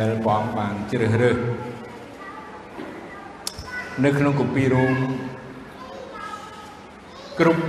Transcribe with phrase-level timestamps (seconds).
[0.00, 1.38] ដែលព្រះអង្គបានជ្រើសរើស
[4.04, 4.94] នៅក្នុងគម្ពីររ៉ូម
[7.38, 7.62] គ្រប់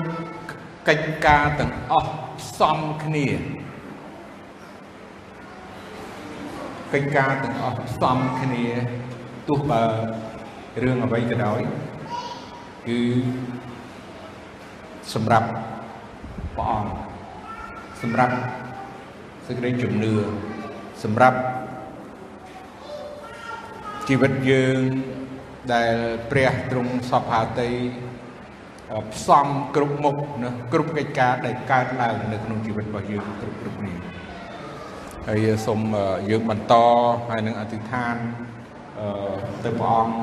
[0.87, 3.27] កិច្ចការទាំងអស់ផ្សំគ្នា
[6.93, 8.65] កិច្ចការទាំងអស់ផ្សំគ្នា
[9.47, 9.83] ទោះបើ
[10.83, 11.61] រឿងអ្វីក៏ដោយ
[12.87, 12.99] គឺ
[15.13, 15.47] សម្រាប់
[16.57, 16.91] ព្រះអង្គ
[18.01, 18.35] សម្រាប់
[19.47, 20.13] សេចក្តីជំនឿ
[21.05, 21.39] សម្រាប់
[24.07, 24.77] ជីវិតយើង
[25.73, 25.95] ដែល
[26.31, 27.71] ព្រះទ្រង់សពហាតី
[29.13, 33.93] ផ្សំគ្រប់មុខណាគ្រប់កិច្ចការដែលកើតឡើងនៅក្នុងជីវិតរបស់យើងគ្រប់គ្រប់គ្នា
[35.27, 35.81] ហើយសូម
[36.29, 36.73] យើងបន្ត
[37.29, 38.15] ហើយនឹងអធិដ្ឋាន
[39.63, 40.15] ទៅព្រះអង្គ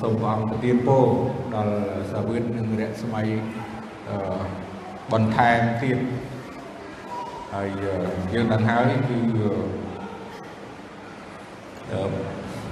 [0.00, 1.06] សូមព្រះអង្គប្រទានពរ
[1.54, 1.74] ដល់
[2.12, 3.22] សាវិតនិងរស្មី
[5.12, 5.98] បន្ថែមទៀត
[7.54, 7.68] ហើយ
[8.32, 9.18] យើងដឹងហើយគឺ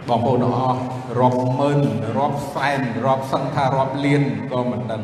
[0.09, 0.81] បងប្អូនទាំងអស់
[1.21, 1.81] រាប់ម៉ឺន
[2.19, 5.03] រាប់សែនរាប់សឹងថារាប់លានក៏មិនដឹង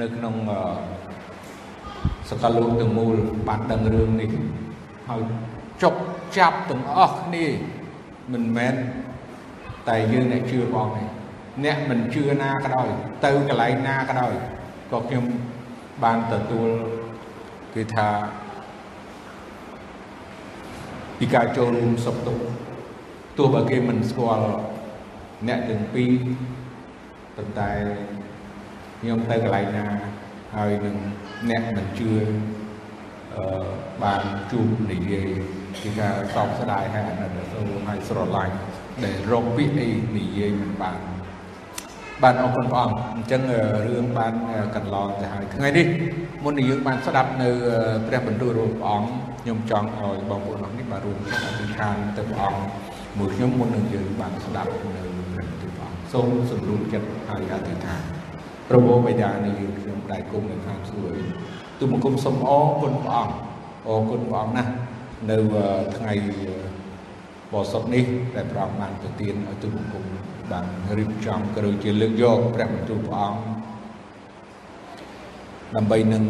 [0.00, 0.34] នៅក្នុង
[2.28, 3.14] សកលលោកទាំងមូល
[3.48, 4.30] បានដឹងរឿងនេះ
[5.08, 5.22] ហើយ
[5.82, 5.94] ចុក
[6.38, 7.46] ចាប់ទាំងអស់គ្នា
[8.32, 8.74] មិនមែន
[9.88, 11.04] តែយើងអ្នកជឿបងទេ
[11.64, 12.88] អ្នកមិនជឿណាក៏ដោយ
[13.24, 14.34] ទៅកន្លែងណាក៏ដោយ
[14.92, 15.24] ក៏ខ្ញុំ
[16.02, 16.68] បានទទួល
[17.74, 18.08] គឺថា
[21.18, 22.63] ពីការចូលរួមសុខទុក្ខ
[23.38, 24.46] ទោះបើគេមិនស្គាល់
[25.48, 26.10] អ្នកទាំងពីរ
[27.36, 27.70] ប៉ុន្តែ
[29.00, 29.86] ខ្ញុំទៅកន្លែងណា
[30.56, 30.96] ហើយនឹង
[31.50, 32.10] អ្នកមិនជឿ
[33.34, 33.66] អឺ
[34.02, 35.28] បានជួបនិយាយ
[35.82, 38.56] ពីការសោកស្ដាយហើយអាណិតសូមឲ្យស្រឡាញ់
[39.04, 39.88] ដែលរកពាក្យអី
[40.18, 40.98] និយាយមិនបាន
[42.22, 43.42] បានអរគុណព្រះអង្គអញ្ចឹង
[43.86, 44.34] រឿងបាន
[44.76, 45.86] កន្លងទៅហើយថ្ងៃនេះ
[46.44, 47.48] មុននឹងយើងបានស្ដាប់នៅ
[48.06, 49.08] ព្រះបន្ទូលរបស់ព្រះអង្គ
[49.40, 52.83] ខ្ញុំចង់ឲ្យបងប្អូនអរនេះបានរួមចិត្តអធិដ្ឋានទៅព្រះអង្គ
[53.18, 58.00] មួយខ្ញុំមុននឹងយើងបានស្ដាប់នៅព្រះបន្ទូលព្រះអង្គសូមសម្រួលចិត្តហើយអធិដ្ឋាន
[58.68, 61.24] ព្រះបិតានៃយើងខ្ញុំដែលគុំនៅខាងសួគ៌
[61.78, 63.36] ទូបង្គំសូមអរគុណព្រះអង្គ
[63.88, 64.72] អរគុណព្រះអង្គណាស់
[65.30, 65.36] នៅ
[65.96, 66.14] ថ្ងៃ
[67.52, 68.04] បសុកនេះ
[68.34, 70.04] ដែលព្រះអង្គបានប្រទានឲ្យទូបង្គំ
[70.52, 70.66] បាន
[70.98, 73.42] រៀបចំក៏ដូចជាលើកយកព្រះបន្ទូលព្រះអង្គ
[75.76, 76.24] ដើម្បីនឹង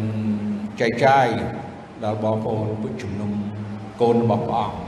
[0.79, 1.27] ចែកចាយ
[2.03, 3.31] ដល់បងប្អូនពុទ្ធជំនុំ
[4.01, 4.84] កូនរបស់ព្រះអង្គ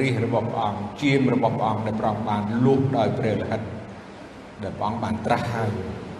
[0.00, 3.60] រាជរបស់ព្រះអង្គជាមរបស់ព្រះអង្គដែលព្រះអង្គបានលួចដោយព្រះលិខិត
[4.62, 5.72] ដែលព្រះអង្គបានត្រាស់ហើយ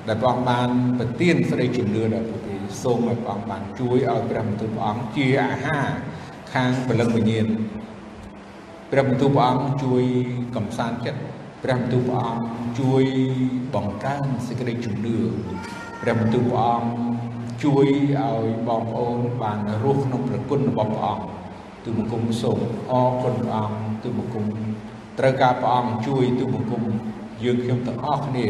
[0.08, 0.68] ដែលព្រះអង្គបាន
[0.98, 5.88] ប្រទានសេចក្តីជំនឿដល់ពួកគេសូមឲ្យព្រះអង្គបានជួយឲ្យព្រះបន្ទូលព្រះអង្គជាអាហារ
[6.52, 7.46] ខាងព្រលឹងវិញ្ញាណ
[8.92, 10.02] ព្រះបន្ទូលព្រះអង្គជួយ
[10.56, 11.20] កំសាន្តចិត្ត
[11.64, 12.44] ព្រះបន្ទូលព្រះអង្គ
[12.80, 13.04] ជួយ
[13.74, 15.16] បង្កើនសេចក្តីជំនឿ
[16.02, 16.90] ព្រះបន្ទូលព្រះអង្គ
[17.64, 17.86] ជួយ
[18.20, 21.38] ឲ្យបងប្អូនបានរស់ក្នុងប្រគុណរបស់ព្រះអង្គ
[21.88, 22.59] ទូបង្គំសូម
[22.91, 24.44] អរគុណព្រះអង្គទូបង្គំ
[25.19, 26.82] ត្រូវការព្រះអង្គជួយទូបង្គំ
[27.44, 28.47] យើងខ្ញុំទាំងអស់គ្នា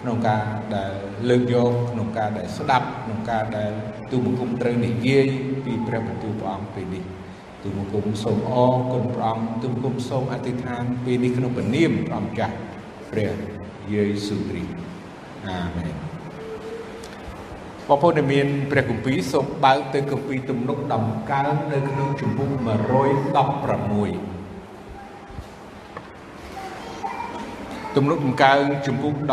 [0.00, 0.42] ក្នុងការ
[0.74, 0.92] ដែល
[1.28, 3.72] លើកយកក្នុងការដែលស្ដាប់ក្នុងការដែល
[4.10, 5.26] ទូបង្គំត្រូវនិយាយ
[5.64, 7.04] ពីព្រះបន្ទូលព្រះអង្គពេលនេះ
[7.62, 12.54] ទូបង្គំសូមអរគុណព្រះអង្គទូបង្គំសូមអធិដ្ឋានពេលនេះក្នុងព្រះនាមព្រះម្ចាស់
[13.10, 13.32] ព្រះ
[13.92, 14.74] យេស៊ូវគ្រីស្ទ
[15.46, 16.13] អាមែន
[17.88, 22.60] បងប្អូនដែលមានព្រះគម្ពីរសូមបើកទៅគម្ពីរទំនុកដំកើងនៅក្នុងជំពូក116
[27.96, 29.32] ទំនុកដំកើងជំពូក10 116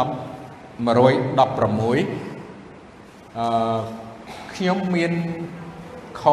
[3.38, 3.80] អឺ
[4.56, 5.12] ខ្ញុំមាន
[6.22, 6.24] ខ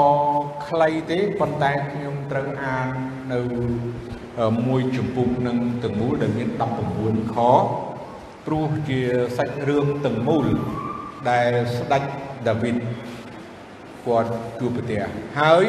[0.66, 2.88] ខ្លីទេប៉ុន្តែខ្ញុំត្រូវអាន
[3.32, 3.40] នៅ
[4.66, 6.48] មួយជំពូកនឹងទាំងមូលដែលមាន
[6.92, 7.36] 19ខ
[8.46, 9.00] ព្រោះជា
[9.36, 10.46] សាច់រឿងទាំងមូល
[11.30, 12.02] ដែលស្ដេច
[12.48, 12.76] ដាវីត
[14.06, 14.30] គាត់
[14.60, 15.02] ជួបប្រទះ
[15.40, 15.64] ហើយ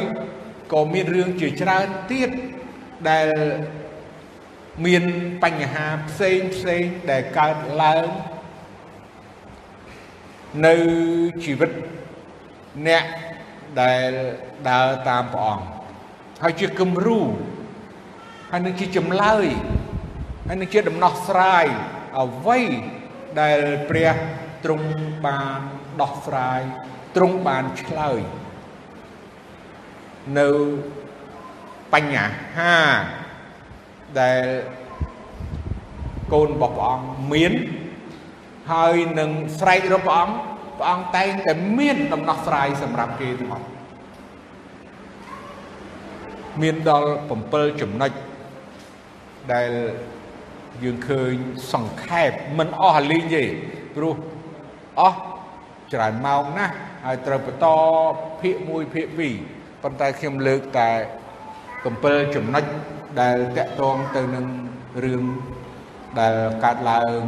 [0.73, 2.29] ក៏មានរឿងជាច្រើនទៀត
[3.09, 3.27] ដែល
[4.85, 5.03] មាន
[5.43, 8.07] បញ្ហាផ្សេងផ្សេងដែលកើតឡើង
[10.65, 10.75] នៅ
[11.43, 11.71] ជីវិត
[12.87, 13.05] អ្នក
[13.81, 14.09] ដែល
[14.69, 15.65] ដើរតាមព្រះអង្គ
[16.43, 17.19] ហើយជាគំរូ
[18.51, 19.45] ហើយនឹងជាចម្លើយ
[20.47, 21.65] ហើយនឹងជាដំណោះស្រាយ
[22.21, 22.59] អ្វី
[23.41, 23.59] ដែល
[23.89, 24.13] ព្រះ
[24.63, 24.89] ទ្រង់
[25.25, 25.59] បាន
[26.01, 26.61] ដោះស្រាយ
[27.15, 28.19] ទ្រង់បានឆ្លើយ
[30.39, 30.49] នៅ
[31.93, 32.77] បញ្ហា
[34.19, 34.43] ដែល
[36.33, 37.53] កូនរបស់ព្រះអង្គមាន
[38.71, 40.35] ហើយនឹងស្រែករបស់ព្រះអង្គ
[40.77, 43.67] ព្រះអង្គតែងតែមានដំណោះស្រាយសម្រាប់គេទាំងអស់
[46.61, 47.09] មានដល់
[47.45, 48.11] 7ចំណុច
[49.53, 49.71] ដែល
[50.83, 51.33] យើងឃើញ
[51.73, 53.43] សង្ខេបមិនអស់អាលីងទេ
[53.95, 54.15] ព្រោះ
[54.99, 55.17] អស់
[55.93, 56.73] ច្រើនម៉ោងណាស់
[57.05, 57.67] ហើយត្រូវបន្ត
[58.41, 59.07] ភាគ1ភាគ
[59.45, 60.89] 2ប៉ុន្តែខ្ញុំលើកតែ
[61.61, 62.63] 7ចំណុច
[63.21, 64.45] ដែលតកតងទៅនឹង
[65.03, 65.23] រឿង
[66.19, 67.23] ដែលកើតឡើង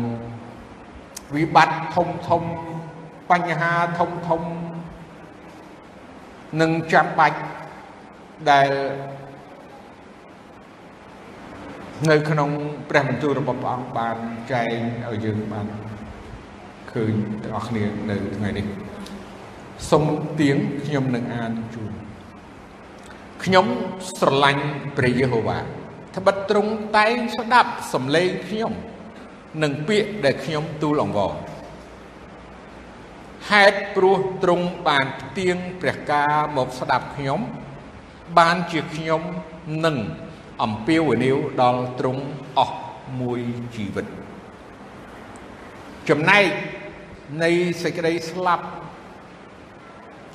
[1.36, 2.44] វិបត្តិធំធំ
[3.32, 4.42] បញ្ហាធំធំ
[6.62, 7.40] នឹងចាំបាច់
[8.52, 8.70] ដែល
[12.10, 12.50] នៅក្នុង
[12.90, 14.16] ព្រះបន្ទូលរបស់ព្រះអង្គបាន
[14.52, 14.76] ចែង
[15.10, 15.91] ឲ្យយើងបាន
[16.94, 18.66] ឃើញទាំងអស់គ្នានៅថ្ងៃនេះ
[19.92, 20.06] សូម
[20.40, 21.92] ទៀងខ្ញុំនឹងអានជូន
[23.44, 23.66] ខ្ញុំ
[24.20, 24.66] ស្រឡាញ់
[24.98, 25.60] ព្រះយេហូវ៉ា
[26.16, 28.74] ត្បិតទ្រង់តែងស្ដាប់សំឡេងខ្ញុំ
[29.64, 31.32] និងពាក្យដែលខ្ញុំទូលអង្វរ
[33.50, 37.40] ហេតុព្រោះទ្រង់បានផ្ទៀងព្រះការមកស្ដាប់ខ្ញុំ
[38.38, 39.22] បានជាខ្ញុំ
[39.86, 39.98] នឹង
[40.64, 42.24] អំពាវនាវដល់ទ្រង់
[42.58, 42.78] អស់
[43.20, 43.42] មួយ
[43.76, 44.06] ជីវិត
[46.10, 46.46] ចំណែក
[47.44, 47.52] នៃ
[47.84, 48.66] សេចក្តីស្លាប់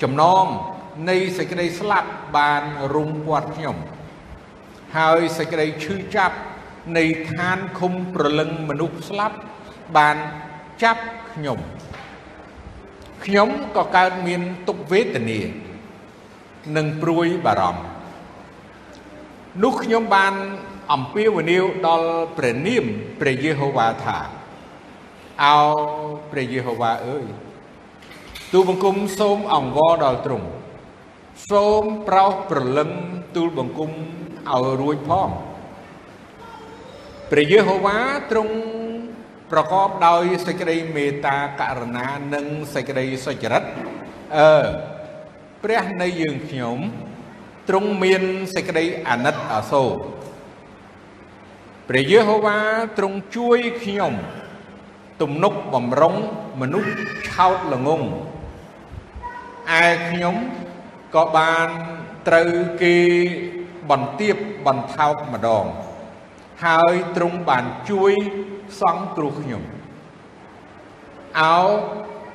[0.01, 0.45] ចំណង
[1.09, 2.63] នៃសេចក្តីស្លាប់បាន
[2.93, 3.77] រុំព័ទ្ធខ្ញុំ
[4.97, 6.37] ហើយសេចក្តីឈឺចាប់
[6.97, 9.37] នៃឋានឃុំប្រលឹងមនុស្សស្លាប់
[9.97, 10.17] បាន
[10.83, 11.03] ចាប់
[11.33, 11.59] ខ្ញុំ
[13.25, 15.39] ខ្ញុំក៏កើតមានទុក្ខវេទនា
[16.75, 17.83] និងព្រួយបារម្ភ
[19.63, 20.33] នោះខ្ញុំបាន
[20.93, 22.85] អំពាវនាវដល់ព្រះនាម
[23.19, 24.17] ព្រះយេហូវ៉ាថា
[25.43, 25.59] អោ
[26.31, 27.25] ព្រះយេហូវ៉ាអើយ
[28.51, 30.47] ទូលបង្គំសូមអង្វរដល់ទ្រង់
[31.51, 32.89] សូមប្រោសប្រលឹង
[33.35, 33.91] ទូលបង្គំ
[34.51, 35.29] ឲ្យរួចផង
[37.31, 37.97] ព្រះយេហូវ៉ា
[38.31, 38.55] ទ្រង់
[39.51, 43.63] ប្រកបដោយសេចក្តីមេត្តាករុណានិងសេចក្តីសុចរិត
[44.37, 44.65] អឺ
[45.63, 46.77] ព្រះនៃយើងខ្ញុំ
[47.69, 48.23] ទ្រង់មាន
[48.55, 49.91] សេចក្តីអាណិតអាសូរ
[51.89, 52.59] ព្រះយេហូវ៉ា
[52.97, 54.13] ទ្រង់ជួយខ្ញុំ
[55.21, 56.15] ទំនុកបំរុង
[56.61, 56.91] មនុស្ស
[57.29, 58.01] ឆោតល្ងង
[59.83, 60.35] ឯខ្ញុំ
[61.15, 61.67] ក៏បាន
[62.27, 62.95] ត្រូវគេ
[63.89, 64.35] បន្ទាប
[64.67, 65.65] បន្ថោកម្ដង
[66.65, 68.13] ហើយទ្រង់បានជួយ
[68.81, 69.63] សង្គ្រោះខ្ញុំ
[71.39, 71.59] អោ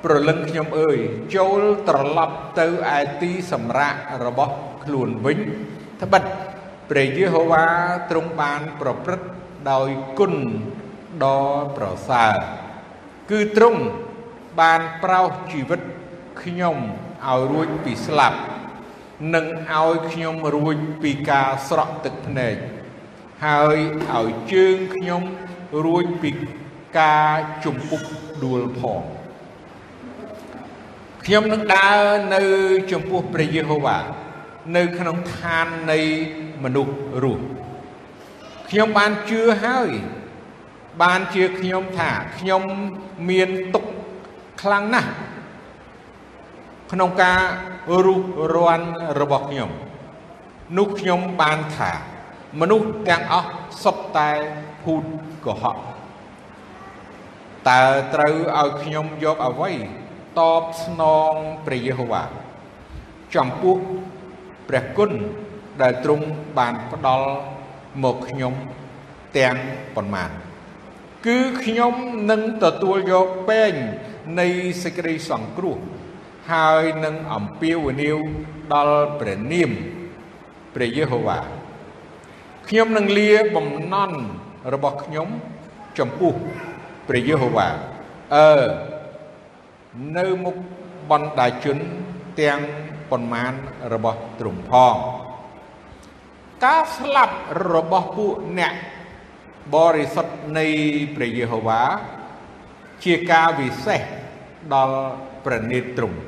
[0.04, 0.98] ប្រលឹងខ្ញុំអើយ
[1.36, 3.94] ចូលត្រឡប់ទៅឯទីសម្រាក
[4.24, 4.54] របស់
[4.84, 5.38] ខ្លួនវិញ
[6.02, 6.22] ត្បិត
[6.90, 7.66] ព្រះយេហូវ៉ា
[8.10, 9.28] ទ្រង់បានប្រព្រឹត្ត
[9.70, 9.88] ដោយ
[10.18, 10.34] គុណ
[11.24, 11.42] ដ៏
[11.76, 12.36] ប្រសើរ
[13.30, 13.82] គឺទ្រង់
[14.60, 15.80] បានប្រោសជីវិត
[16.42, 16.76] ខ្ញុំ
[17.26, 18.38] ឲ្យរួចពីស្លាប់
[19.34, 22.56] និងឲ្យខ្ញុំរួចពីការស្រក់ទឹកភ្នែក
[23.46, 23.78] ហើយ
[24.12, 25.22] ឲ្យជើងខ្ញុំ
[25.84, 26.30] រួចពី
[26.98, 28.02] ការជំពុក
[28.44, 29.02] ដួលផង
[31.24, 32.02] ខ្ញុំនឹងដើរ
[32.34, 32.42] នៅ
[32.92, 33.98] ចំពោះព្រះយេហូវ៉ា
[34.76, 35.98] នៅក្នុងឋាននៃ
[36.64, 37.44] មនុស្សរស់
[38.70, 39.90] ខ្ញុំបានជឿហើយ
[41.00, 42.62] បានជាខ្ញុំថាខ្ញុំ
[43.28, 43.84] មានទុក
[44.62, 45.10] ខ្លាំងណាស់
[46.92, 47.40] ក្នុងការ
[48.04, 48.22] រុះ
[48.54, 48.88] រាន់
[49.20, 49.70] របស់ខ្ញុំ
[50.78, 51.92] នោះខ្ញុំបានថា
[52.60, 53.50] មនុស្សទាំងអស់
[53.82, 54.30] សុទ្ធតែ
[54.82, 55.04] ភូត
[55.44, 55.76] កុហក
[57.68, 57.82] តើ
[58.14, 59.72] ត្រូវឲ្យខ្ញុំយកអ្វី
[60.38, 61.32] តបស្នង
[61.66, 62.24] ព្រះយេហូវ៉ា
[63.34, 63.76] ចំពោះ
[64.68, 65.10] ព្រះគុណ
[65.82, 66.26] ដែលទ្រង់
[66.58, 67.28] បានផ្ដល់
[68.02, 68.54] មកខ្ញុំ
[69.36, 69.56] ទាំង
[69.96, 70.30] ប៉ុន្មាន
[71.26, 71.94] គឺខ្ញុំ
[72.30, 73.72] នឹងទទួលយកពេង
[74.40, 74.46] នៃ
[74.82, 75.78] សេចក្តីសង្គ្រោះ
[76.52, 78.18] ហើយនឹងអំពាវនាវ
[78.72, 79.70] ដល់ព្រះនាម
[80.74, 81.38] ព្រះយេហូវ៉ា
[82.68, 84.18] ខ្ញុំនឹងលាបំណន់
[84.72, 85.28] របស់ខ្ញុំ
[85.98, 86.34] ចំពោះ
[87.08, 87.68] ព្រះយេហូវ៉ា
[88.34, 88.62] អឺ
[90.16, 90.56] នៅមុខ
[91.10, 91.78] បណ្ដាជន
[92.40, 92.60] ទាំង
[93.10, 93.52] ប៉ុន្មាន
[93.92, 94.94] របស់ទ្រង់ផង
[96.64, 97.36] ការស្លាប់
[97.74, 98.74] របស់ពួកអ្នក
[99.74, 100.66] បរិសុទ្ធនៃ
[101.14, 101.82] ព្រះយេហូវ៉ា
[103.04, 104.02] ជាការវិសេស
[104.74, 104.98] ដល់
[105.44, 106.18] ព្រះនេត្រទ្រង់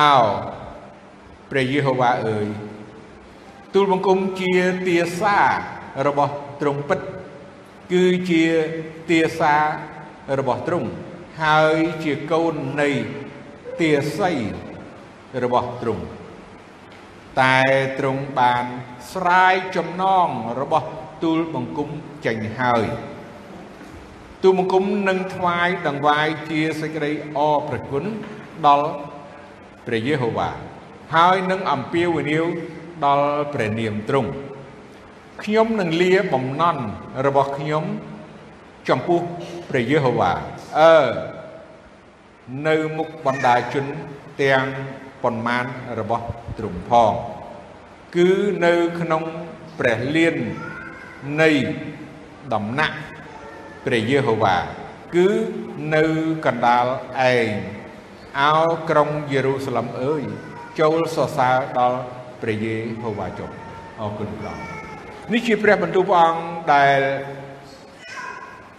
[0.00, 0.16] អោ
[1.50, 2.46] ព្រះយេហូវ៉ាអើយ
[3.74, 4.52] ទូលបង្គំជា
[4.86, 5.38] ទាសា
[6.06, 7.00] របស់ទ្រង់ពិត
[7.92, 8.44] គឺជា
[9.10, 9.54] ទាសា
[10.38, 10.88] របស់ទ្រង់
[11.42, 12.90] ហើយជាកូននៃ
[13.80, 14.36] ទាស័យ
[15.42, 16.04] របស់ទ្រង់
[17.40, 17.58] តែ
[17.98, 18.64] ទ្រង់បាន
[19.12, 20.28] ស្រាយចំណង
[20.60, 20.88] របស់
[21.22, 21.88] ទូលបង្គំ
[22.26, 22.84] ចេញហើយ
[24.42, 28.04] ទូលបង្គំនឹងថ្វាយដង្វាយជាសេចក្តីអរព្រគុណ
[28.66, 28.90] ដល់
[29.86, 30.50] ព្រះយេហូវ៉ា
[31.14, 32.44] ហើយនឹងអំពាវនាវ
[33.04, 34.30] ដល់ព្រះនាមទ្រង់
[35.42, 36.82] ខ្ញុំនឹងលាបំណន់
[37.26, 37.84] របស់ខ្ញុំ
[38.88, 39.20] ចំពោះ
[39.68, 40.32] ព្រះយេហូវ៉ា
[40.78, 41.06] អឺ
[42.66, 43.86] នៅមុខបណ្ដាជន
[44.42, 44.64] ទាំង
[45.22, 45.64] ប៉ុន្មាន
[45.98, 46.24] របស់
[46.58, 47.12] ទ្រង់ផង
[48.16, 48.30] គឺ
[48.64, 49.22] នៅក្នុង
[49.78, 50.36] ព្រះលៀន
[51.40, 51.50] នៃ
[52.54, 52.96] ដំណាក់
[53.84, 54.56] ព្រះយេហូវ៉ា
[55.14, 55.28] គឺ
[55.94, 56.04] នៅ
[56.46, 56.86] កណ្ដាល
[57.32, 57.48] ឯង
[58.40, 58.54] អោ
[58.90, 60.22] ក្រុងយេរូសាឡឹមអើយ
[60.80, 62.00] ចូលសរសើរដល់
[62.42, 63.50] ព្រះយេហូវ៉ាចុះ
[64.00, 64.56] អរគុណព្រះ
[65.32, 67.00] នេះជាព្រះបន្ទូលព្រះអង្គដែល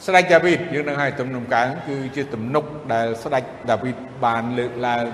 [0.06, 5.06] ស្ដេចដាវីតយើងនឹងឲ្យទំនុំកើងគឺជាទំនុកដែលស្ដេចដាវីតបានលើកឡើង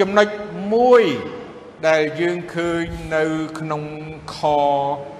[0.00, 0.26] ចំណុច
[0.74, 1.02] មួយ
[1.88, 2.84] ដែលយើងឃើញ
[3.16, 3.24] នៅ
[3.58, 3.82] ក្នុង
[4.34, 5.17] ខអឺ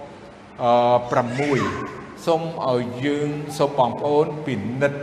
[0.58, 5.00] 6សូមឲ្យយើងសូមបងប្អូនពិនិត្យ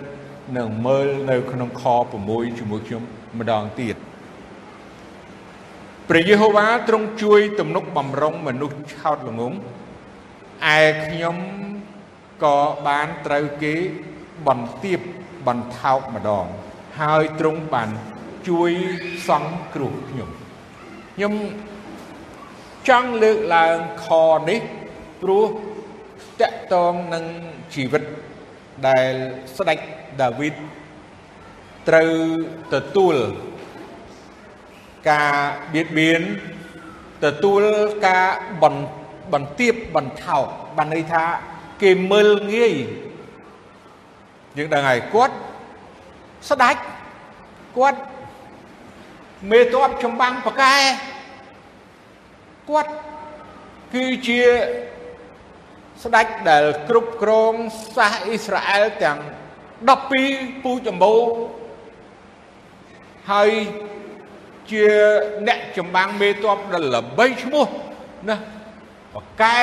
[0.58, 1.84] និងមើលនៅក្នុងខ
[2.22, 3.04] 6ជាមួយខ្ញុំ
[3.40, 3.96] ម្ដងទៀត
[6.10, 9.54] ព្រះយេហូវ៉ាទ្រង់ជួយទំនុកបំរុងមនុស្សឆោតល្ងង
[10.78, 11.38] ឯខ្ញុំ
[12.44, 12.58] ក៏
[12.88, 13.74] បានត្រូវគេ
[14.48, 15.00] បន្ទាប
[15.48, 16.46] បន្ថោកម្ដង
[17.00, 17.90] ហើយទ្រង់បាន
[18.48, 18.72] ជួយ
[19.28, 20.30] សង្គ្រោះខ្ញុំ
[21.16, 21.34] ខ្ញុំ
[22.90, 24.08] ចង់លើកឡើងខ
[24.50, 24.62] នេះ
[25.22, 25.46] ព្រោះ
[26.42, 27.26] តកតងនឹង
[27.74, 28.04] ជីវិត
[28.88, 29.14] ដែល
[29.58, 29.80] ស្ដេច
[30.22, 30.56] ដាវីត
[31.90, 32.12] ត្រូវ
[32.74, 33.16] ទទួល
[35.10, 35.34] ការ
[35.74, 36.22] បៀតបៀន
[37.26, 37.64] ទទួល
[38.08, 38.28] ការ
[38.64, 40.46] បន្បន្ទាបបន្ថោក
[40.78, 41.24] បានន័យថា
[41.82, 42.74] គេមើលងាយ
[44.58, 45.36] យើងដឹងហើយគាត់
[46.50, 46.82] ស្ដាច់
[47.78, 48.00] គាត់
[49.50, 50.76] មេតបចម្បាំងប្រកែ
[52.70, 52.92] គាត់
[53.94, 54.42] គឺជា
[56.04, 57.54] ស្ដេចដែលគ្រប់គ្រង
[57.96, 59.20] សាសអ៊ីស្រាអែលទាំង
[59.92, 61.22] 12ពូជអម្បូរ
[63.32, 63.52] ហើយ
[64.72, 64.86] ជា
[65.48, 67.66] អ្នកចម្បាំងមេតបដ៏ល្បីឈ្មោះ
[68.30, 68.36] ណា
[69.16, 69.60] បកែ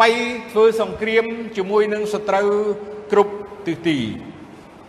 [0.00, 0.08] បី
[0.50, 1.24] ធ្វើសង្គ្រាម
[1.56, 2.48] ជាមួយនឹងសត្រូវ
[3.12, 3.34] គ្រប់
[3.66, 3.98] ទិសទី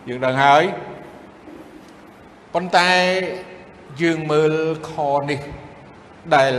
[0.08, 0.64] យើងដឹងហើយ
[2.54, 2.92] ប៉ុន្តែ
[4.02, 4.52] យើងមើល
[4.90, 4.92] ខ
[5.30, 5.40] នេះ
[6.34, 6.54] ដែល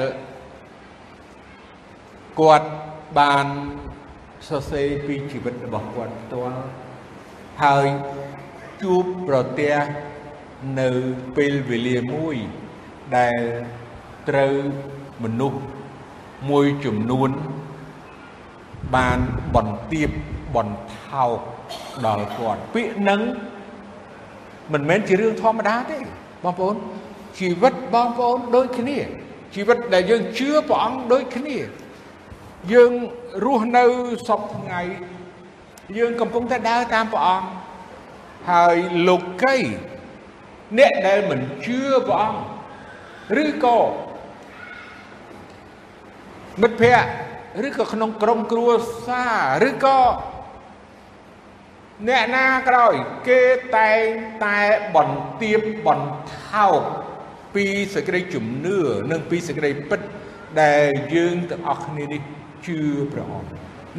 [2.39, 2.69] គាត់
[3.17, 3.47] បាន
[4.49, 6.59] សរសេរពីជីវិតរបស់គាត់ផ្ទាល់
[7.63, 7.87] ហើយ
[8.81, 9.75] ជួបប្រទះ
[10.79, 10.89] នៅ
[11.37, 12.35] ពេលវេលាមួយ
[13.17, 13.41] ដែល
[14.29, 14.53] ត្រូវ
[15.23, 15.59] មនុស្ស
[16.49, 17.29] មួយចំនួន
[18.95, 19.19] បាន
[19.55, 20.09] បន្ទាប
[20.55, 21.37] បន្ថោក
[22.05, 23.21] ដល់គាត់ពាក្យនឹង
[24.73, 25.97] មិនមែនជារឿងធម្មតាទេ
[26.43, 26.75] បងប្អូន
[27.39, 28.97] ជីវិតបងប្អូនដូចគ្នា
[29.55, 31.57] ជីវិតដែលយើងជឿព្រះអង្គដូចគ្នា
[32.73, 32.91] យើង
[33.45, 33.83] រស់នៅ
[34.27, 34.81] សពថ្ងៃ
[35.97, 37.47] យើងកំពុងតែដើរតាមព្រះអង្គ
[38.51, 39.57] ហើយលោកី
[40.77, 43.77] អ្នកដែលមិនជឿព្រះអង្គឬក៏
[46.61, 48.67] មិត្តភ័ក្តិឬក៏ក្នុងក្រុមគ្រួ
[49.07, 49.25] សា
[49.63, 49.99] រឬក៏
[52.07, 52.93] អ្នកណាក្រោយ
[53.27, 53.41] គេ
[53.77, 54.05] តែង
[54.45, 54.59] តែ
[54.95, 56.81] បន្ទាបបន្ថោក
[57.55, 58.77] ពីសេចក្តីជំនឿ
[59.11, 60.01] និងពីសេចក្តីពិត
[60.61, 62.21] ដែលយើងទាំងអស់គ្នានេះ
[62.67, 62.79] ជឿ
[63.13, 63.49] ព្រះអង្គ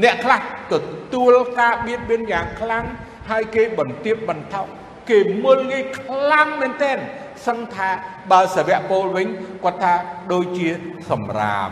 [0.03, 0.41] អ្នកខ្លះ
[0.73, 0.75] ទ
[1.15, 2.85] ទួលការបៀតបៀនយ៉ាងខ្លាំង
[3.31, 4.67] ហើយគេបន្ទាបបន្ថោក
[5.11, 6.99] គេមុលងាយខ្លាំងមែនទែន
[7.47, 7.89] សឹងថា
[8.31, 9.27] បើសាវកពោលវិញ
[9.65, 9.95] គាត់ថា
[10.33, 10.69] ដូចជា
[11.11, 11.71] សម្រាម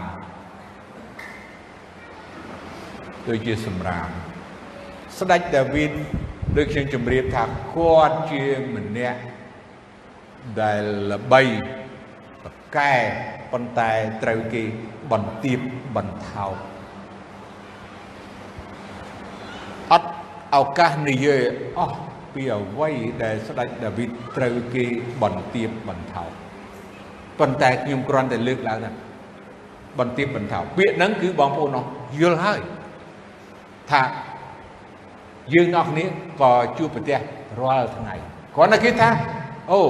[3.29, 4.09] ដូចជាសម្រាម
[5.19, 5.93] ស្ដេចដាវីត
[6.57, 7.45] ដូចខ្ញុំជម្រាបថា
[7.77, 8.43] គាត់ជា
[8.77, 9.21] ម្នាក់
[10.61, 11.43] ដែលល្បី
[12.45, 12.95] ប្រកែ
[13.53, 13.93] ប៉ុន្តែ
[14.23, 14.63] ត្រូវគេ
[15.13, 15.59] បន្ទាប
[15.97, 16.55] បន្ថោក
[19.93, 20.11] អត់
[20.57, 21.43] ឱកាសនិយាយ
[21.79, 21.99] អស់
[22.35, 22.91] ពីអ្វី
[23.23, 24.85] ដែលស្ដេចដាវីតត្រូវគេ
[25.23, 26.31] បន្ទាបបន្ថោក
[27.39, 28.93] ប៉ុន្តែខ្ញុំគ្រាន់តែលើកឡើងថា
[29.99, 31.89] បន្ទាបបន្ថោកពាក្យហ្នឹងគឺបងប្អូនអស់
[32.21, 32.61] យល់ហើយ
[33.91, 34.03] ថា
[35.55, 36.05] យើងអ្នកគ្នា
[36.41, 37.19] ក៏ជួបប្រទះ
[37.61, 38.15] រាល់ថ្ងៃ
[38.57, 39.11] គ្រាន់តែគេថា
[39.73, 39.81] អូ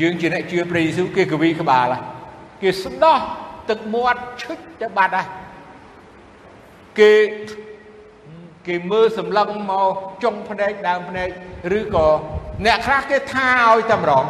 [0.00, 1.94] យើងជាអ្នកជឿព្រះយេស៊ូវគេកវីក្បាល
[2.62, 3.18] គេស្ដោះ
[3.70, 5.26] ទឹកមាត់ឈឹកទៅបាត់ហើយ
[6.98, 7.12] គេ
[8.69, 9.89] គេមើលសម្លឹងមក
[10.23, 11.29] ចុងភ្នែកដើមភ្នែក
[11.77, 12.07] ឬក៏
[12.65, 14.25] អ្នកខ្លះគេថាឲ្យតែម្ដង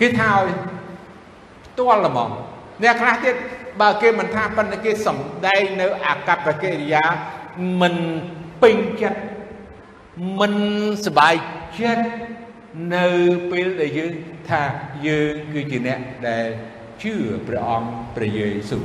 [0.00, 0.48] គេថាឲ្យ
[1.64, 2.30] ផ្ទាល់ហ្មង
[2.82, 3.34] អ្នកខ្លះទៀត
[3.80, 7.04] បើគេមិនថាប៉ុន្តែគេសំដែងនៅអកប្បកិរិយា
[7.80, 7.94] មិន
[8.62, 9.20] ពេញចិត្ត
[10.40, 10.54] មិន
[11.06, 11.34] សบาย
[11.78, 12.04] ចិត្ត
[12.94, 13.06] នៅ
[13.50, 14.12] ពេលដែលយើង
[14.48, 14.62] ថា
[15.06, 16.46] យើងគឺជាអ្នកដែល
[17.02, 17.14] ជឿ
[17.48, 18.84] ព្រះអង្គព្រះយេស៊ូវ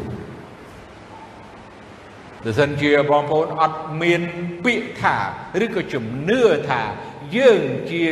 [2.44, 4.20] បើសិនជាបងប្អូនអត់មាន
[4.64, 5.16] ពាក្យថា
[5.64, 6.40] ឬក៏ជំនឿ
[6.70, 6.82] ថា
[7.36, 8.02] យើងជា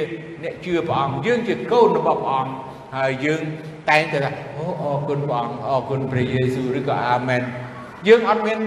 [0.43, 2.53] អ្នកជឿព្រះអង្គយើងជាកូនរបស់ព្រះអង្គ
[2.97, 3.41] ហើយយើង
[3.91, 7.43] តែងតែថាអូអរគុណព្រះអង្គអរគុណព្រះយេស៊ូវឬក៏អាមែន
[8.09, 8.59] យើងអត់មាន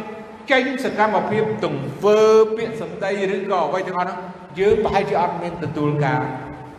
[0.52, 2.20] ចេញសកម្មភាពទង្វើ
[2.58, 4.18] ពាក្យសម្ដីឬក៏អ្វីទាំងអស់នោះ
[4.60, 6.22] យើងប្រហែលជាអត់មានទទួលការ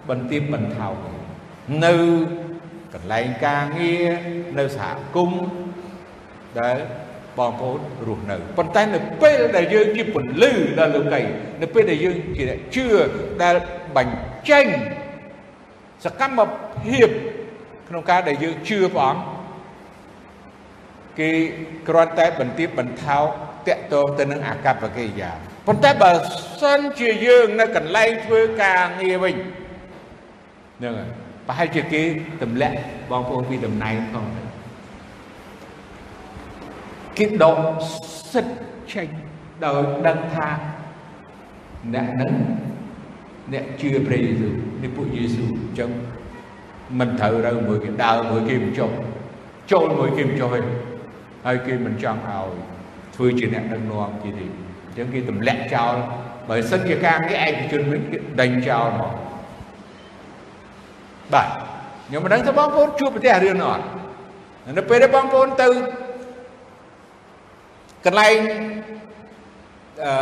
[0.08, 0.94] បន្ទាបបន្ថោក
[1.84, 1.94] នៅ
[2.94, 4.08] កន្លែងការងារ
[4.58, 5.44] នៅសហគមន៍
[6.60, 6.76] ដែល
[7.38, 11.20] បងប្អូនរស់នៅប៉ុន្តែនៅពេលដែលយើងជាពលឺដល់លោកី
[11.62, 12.86] នៅពេលដែលយើងជាអ្នកជឿ
[13.42, 13.54] ដែល
[13.96, 14.66] បញ្ចេញ
[16.04, 16.40] សកម្ម
[16.86, 17.08] ភាព
[17.88, 19.22] ក្នុងការដែលយើងជឿព្រះអង្គ
[21.18, 21.30] គេ
[21.88, 23.26] គ្រាន់តែបន្ទាបបន្ថោក
[23.68, 25.30] តាក់ទងទៅនឹងអាកប្បកិរិយា
[25.66, 26.10] ប៉ុន្តែបើ
[26.60, 29.34] សិនជាយើងនៅកន្លែងធ្វើការងារវិញ
[30.78, 31.10] ហ្នឹងហើយ
[31.46, 32.02] ប្រហែលជាគេ
[32.42, 32.76] ទម្លាក់
[33.10, 38.46] បងប្អូនពីតំណែងផងគេដកសិទ្ធ
[38.92, 39.08] ចេញ
[39.64, 40.48] ដោយដឹងថា
[41.94, 42.32] អ្នកនឹង
[43.52, 45.90] អ្នកជឿព្រះយេស៊ូវនេះពួកយេស៊ូវអញ្ចឹង
[46.98, 48.90] មិនត្រូវទៅមួយគេដើរមួយគេមិនចុះ
[49.72, 50.60] ចូលមួយគេមិនចុះទេ
[51.46, 52.48] ហើយគេមិនចង់ឲ្យ
[53.14, 54.46] ធ្វើជាអ្នកដឹកនាំជាទី
[54.86, 55.94] អញ្ចឹងគេទម្លាក់ចោល
[56.48, 59.12] បើសិនជាការងារឯកជនវិញគេដេញចោលមក
[61.32, 61.48] បាទ
[62.06, 63.84] ខ្ញុំមិនដឹងថាបងប្អូនជួបប្រទេសរឿងនោះអត់
[64.78, 65.68] នៅពេលដែលបងប្អូនទៅ
[68.04, 68.36] កន្លែង
[70.04, 70.12] អឺ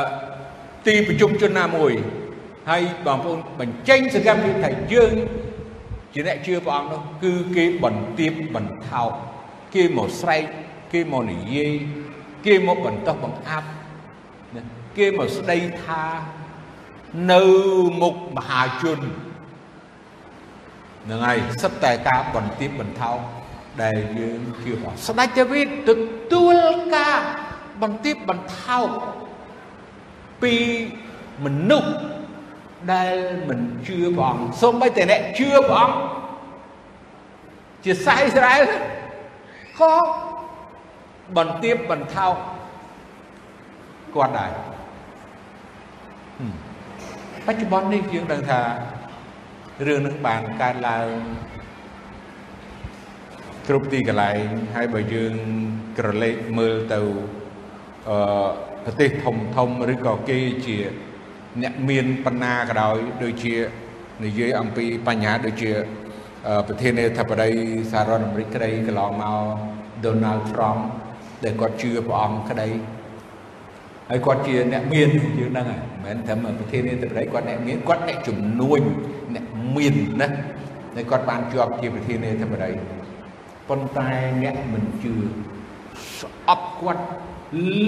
[0.87, 1.92] ទីប្រជុំជនណាមួយ
[2.70, 5.14] ហើយបងប្អូនបញ្ចេញសកម្មភាពថាយើង
[6.14, 9.11] ជាអ្នកជឿព្រះអង្គនោះគឺគេបន្ទាបបន្ថោក
[9.75, 10.44] គេមកស្រែក
[10.92, 11.73] គេមកនិយាយ
[12.47, 13.68] គេមកបន្តបង្អាប់
[14.99, 16.02] គេមកស្ដីថា
[17.32, 17.42] នៅ
[18.02, 19.00] មុខមហាជន
[21.04, 23.18] ហ្នឹងហើយសិតតែការបន្ទាបបន្ថោក
[23.82, 25.90] ដែលយើងជឿព្រះស្ដេចដាវីតទ
[26.32, 26.58] ទួល
[26.94, 27.20] ការ
[27.82, 28.88] បន្ទាបបន្ថោក
[30.42, 30.54] ពី
[31.44, 31.92] មនុស្ស
[32.92, 33.14] ដែល
[33.49, 35.97] មិនជឿព្រះអង្គសូម្បីតែអ្នកជឿព្រះអង្គ
[37.85, 38.64] ជាសាសអ៊ីស្រាអែល
[39.80, 39.92] ក៏
[41.37, 42.35] បន្ទាបបន្ថោក
[44.16, 44.52] គាត់ដែរ
[47.47, 48.61] បច្ចុប្បន្ននេះយើងដឹងថា
[49.87, 51.08] រឿងនឹងបានកើតឡើង
[53.68, 54.38] គ្រប់ទីកន្លែង
[54.75, 55.35] ហើយបើយើង
[55.99, 57.00] ក្រឡេកមើលទៅ
[58.08, 58.18] អឺ
[58.84, 60.78] ប្រទេសធំធំឬក៏គេជា
[61.62, 63.54] អ្នកមានបណ្ណាក៏ដោយដូចជា
[64.24, 65.70] និយាយអំពីបញ្ហាដូចជា
[66.68, 67.50] ប្រធានាធិបតី
[67.92, 69.40] សហរដ្ឋអាមេរិកក្តីកន្លងមក
[70.04, 70.80] Donald Trump
[71.44, 72.68] ដែលគាត់ជឿព្រះអង្គក្តី
[74.10, 78.80] ហើយគាត់ជាអ្នកមានយើងដឹងហើយមិនមែនត្រឹមប្រធានាធិបតីគាត់អ្នកមានគាត់អ្នកជំនួញ
[79.34, 79.44] អ្នក
[79.76, 82.71] មានណាតែគាត់បានជាប់ជាប្រធានាធិបតី
[83.68, 84.10] ប៉ុន្តែ
[84.42, 85.14] អ្នកមិនជឿ
[86.21, 87.04] ស្អប់គាត់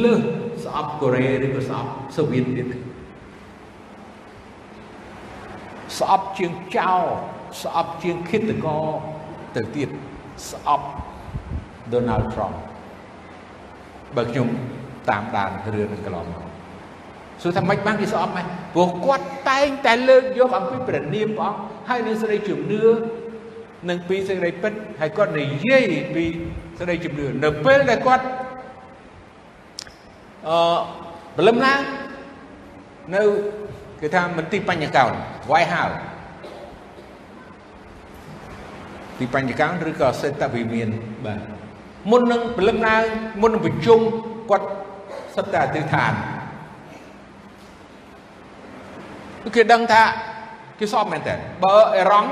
[0.04, 0.22] លើស
[0.64, 2.66] ស្អប់កូរ៉េឬក៏ស្អប់សូវៀតទៀត
[5.98, 6.92] ស្អប់ជាងចៅ
[7.62, 8.84] ស្អប់ជាងឃាតករ
[9.56, 9.88] ទៅទៀត
[10.50, 10.86] ស្អប់
[11.92, 12.56] Donald Trump
[14.16, 14.48] បើខ្ញុំ
[15.08, 16.44] តាមដានរឿងនឹងកន្លងមក
[17.42, 22.84] សួរថាម៉េចបានគេស្អប់ម៉េចព្រោះគាត់តែងតែលើកយកអំពីព្រះនាមព្រះអង្គហើយនឹងសេចក្តីជំនឿ
[23.88, 26.24] នឹងពីសេចក្តីពិតហើយគាត់និយាយពី
[26.78, 28.24] សេចក្តីជំនឿនៅពេលដែលគាត់
[30.48, 30.58] អឺ
[31.36, 31.80] ព្រលឹមឡើង
[33.14, 33.22] នៅ
[34.00, 35.12] គេថាមន្ទីរបញ្ញកោណ
[35.50, 35.82] វាយហៅ
[39.18, 40.88] ទីបញ្ញកោណឬក៏សេតវិមាន
[41.24, 41.40] បាទ
[42.10, 43.04] មុននឹងព្រលឹមឡើង
[43.42, 44.00] មុននឹងប្រជុំ
[44.50, 44.66] គាត់
[45.34, 46.12] សិតតែអធិដ្ឋាន
[49.56, 50.02] គេដឹងថា
[50.78, 52.30] គេស្អប់មែនតើបើអេរ៉ង់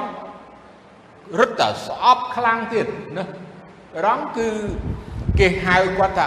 [1.40, 3.25] រឹតតែស្អប់ខ្លាំងទៀតណា
[3.97, 4.49] អេរ៉ង់គឺ
[5.38, 6.27] គេហៅគាត់ថា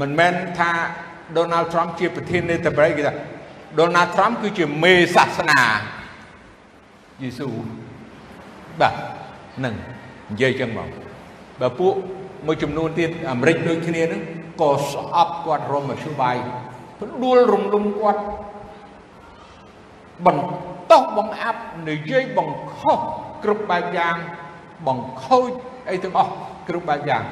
[0.00, 0.70] មិនមែនថា
[1.36, 3.14] Donald Trump ជាប្រធានាធិបតីគេថា
[3.78, 5.62] Donald Trump គឺជាមេសាសនា
[7.22, 7.48] យេស៊ូ
[8.80, 8.94] បាទ
[9.64, 9.74] នឹង
[10.30, 10.88] និយាយចឹងមក
[11.60, 11.94] បើពួក
[12.46, 14.22] មួយចំនួនទៀតអាមេរិកដូចគ្នានឹង
[14.60, 16.36] ក៏ស្អប់គាត់រមមធ្យោបាយ
[17.00, 18.22] ផ្ដួលរំលំគាត់
[20.26, 22.98] បន្តោះបង្អាប់និយាយបង្ខុស
[23.44, 24.16] គ្រប់បែបយ៉ាង
[24.86, 25.50] បង្ខូច
[25.90, 26.32] អីទាំងអស់
[26.68, 27.22] គ្រប់បែបយ៉ាង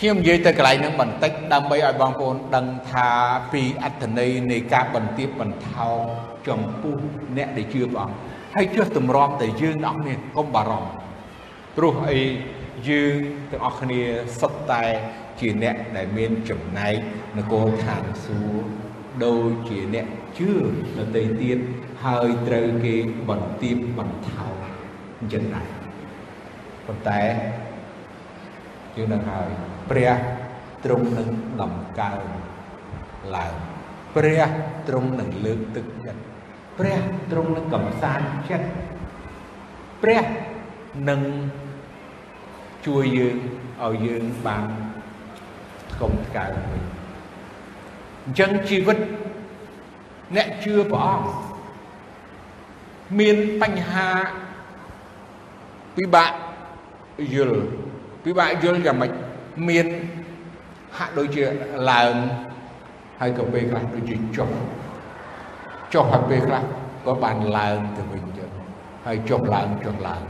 [0.00, 3.08] ខ្ញុំនិយាយទៅកន្លែងហ្នឹងបន្តិចដើម្បីឲ្យបងប្អូនដឹងថា
[3.52, 5.88] ពីអត្ថន័យនៃការបន្ទាបបន្ថោ
[6.48, 6.96] ចំពោះ
[7.36, 8.16] អ្នកដែលជឿព្រះអង្គ
[8.54, 10.90] ហើយចុះតម្រាំតែយើងទាំងអស់គ្នាកុំបារម្ភ
[11.76, 12.20] ព្រោះអី
[12.88, 13.14] យើង
[13.50, 14.00] ទាំងអស់គ្នា
[14.40, 14.84] សុទ្ធតែ
[15.40, 16.94] ជាអ្នកដែលមានចំណែក
[17.38, 18.68] នគរឋានសួគ៌
[19.24, 20.06] ដូចជាអ្នក
[20.38, 20.50] ជឿ
[20.98, 21.58] ដទៃទៀត
[22.04, 22.94] ហើយត្រូវគេ
[23.28, 24.48] បន្ទាបបន្ថោ
[25.18, 25.68] អញ្ចឹងដែរ
[26.86, 27.20] ប៉ុន្តែ
[28.96, 29.50] យើងនឹងហើយ
[29.90, 30.10] ព្រះ
[30.84, 31.28] ទ្រង់នឹង
[31.60, 32.22] ដំកើង
[33.36, 33.54] ឡើង
[34.16, 34.42] ព្រះ
[34.88, 36.20] ទ្រង់នឹងលើកទឹកចិត្ត
[36.78, 36.98] ព្រះ
[37.30, 38.68] ទ្រង់នឹងកំសាន្តចិត្ត
[40.02, 40.24] ព្រះ
[41.08, 41.20] នឹង
[42.86, 43.36] ជួយយើង
[43.84, 44.64] ឲ្យយើងបាន
[46.00, 46.82] កុំកើវិញ
[48.24, 48.98] អញ្ចឹងជីវិត
[50.36, 51.28] អ្នកជឿព្រះអង្គ
[53.18, 54.08] មានបញ្ហា
[55.96, 56.30] ពិបាក
[57.34, 57.60] យល់
[58.24, 59.12] ពិបាកយល់យ៉ាងម៉េច
[59.68, 59.86] មាន
[60.98, 61.42] ហាក់ដូចជា
[61.90, 62.14] ឡើង
[63.20, 64.50] ហើយក៏ពេលខ្លះដូចជាចុះ
[65.94, 66.62] ចុះហើយពេលខ្លះ
[67.06, 68.50] ក៏បានឡើងទៅវិញចឹង
[69.06, 70.22] ហើយចុះឡើងចុះឡើង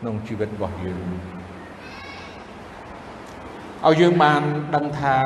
[0.00, 1.00] ក្នុងជីវិតរបស់យើង
[3.84, 4.42] ឲ្យយើងបាន
[4.74, 5.16] ដឹងថា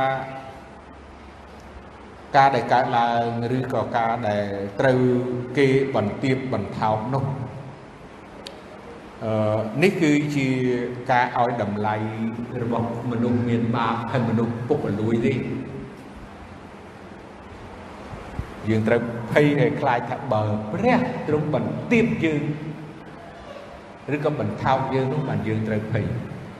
[2.37, 3.24] ការដែលកើតឡើង
[3.57, 4.46] ឬក៏ការដែល
[4.81, 4.98] ត្រូវ
[5.59, 7.49] គេបន្ទាបបន្ថោកនោះអឺ
[9.83, 10.48] នេះគឺជា
[11.11, 11.94] ការឲ្យតម្លៃ
[12.62, 15.33] របស់មនុស្សមានបាបហើយមនុស្សពុករលួយទេ
[18.68, 22.42] យើងត្រូវភ័យឲ្យខ្លាចថាបើព្រះទ្រង់បន្ទាបយើង
[24.14, 26.04] ឬក៏បន្ថោកយើងនោះបានយើងត្រូវភ័យ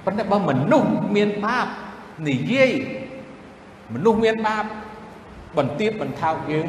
[0.05, 1.66] ប៉ុន្តែបើមនុស្សមានបាប
[2.29, 2.73] និយាយ
[3.94, 4.64] មនុស្សមានបាប
[5.59, 6.66] បន្ទាបបន្ថោកយើង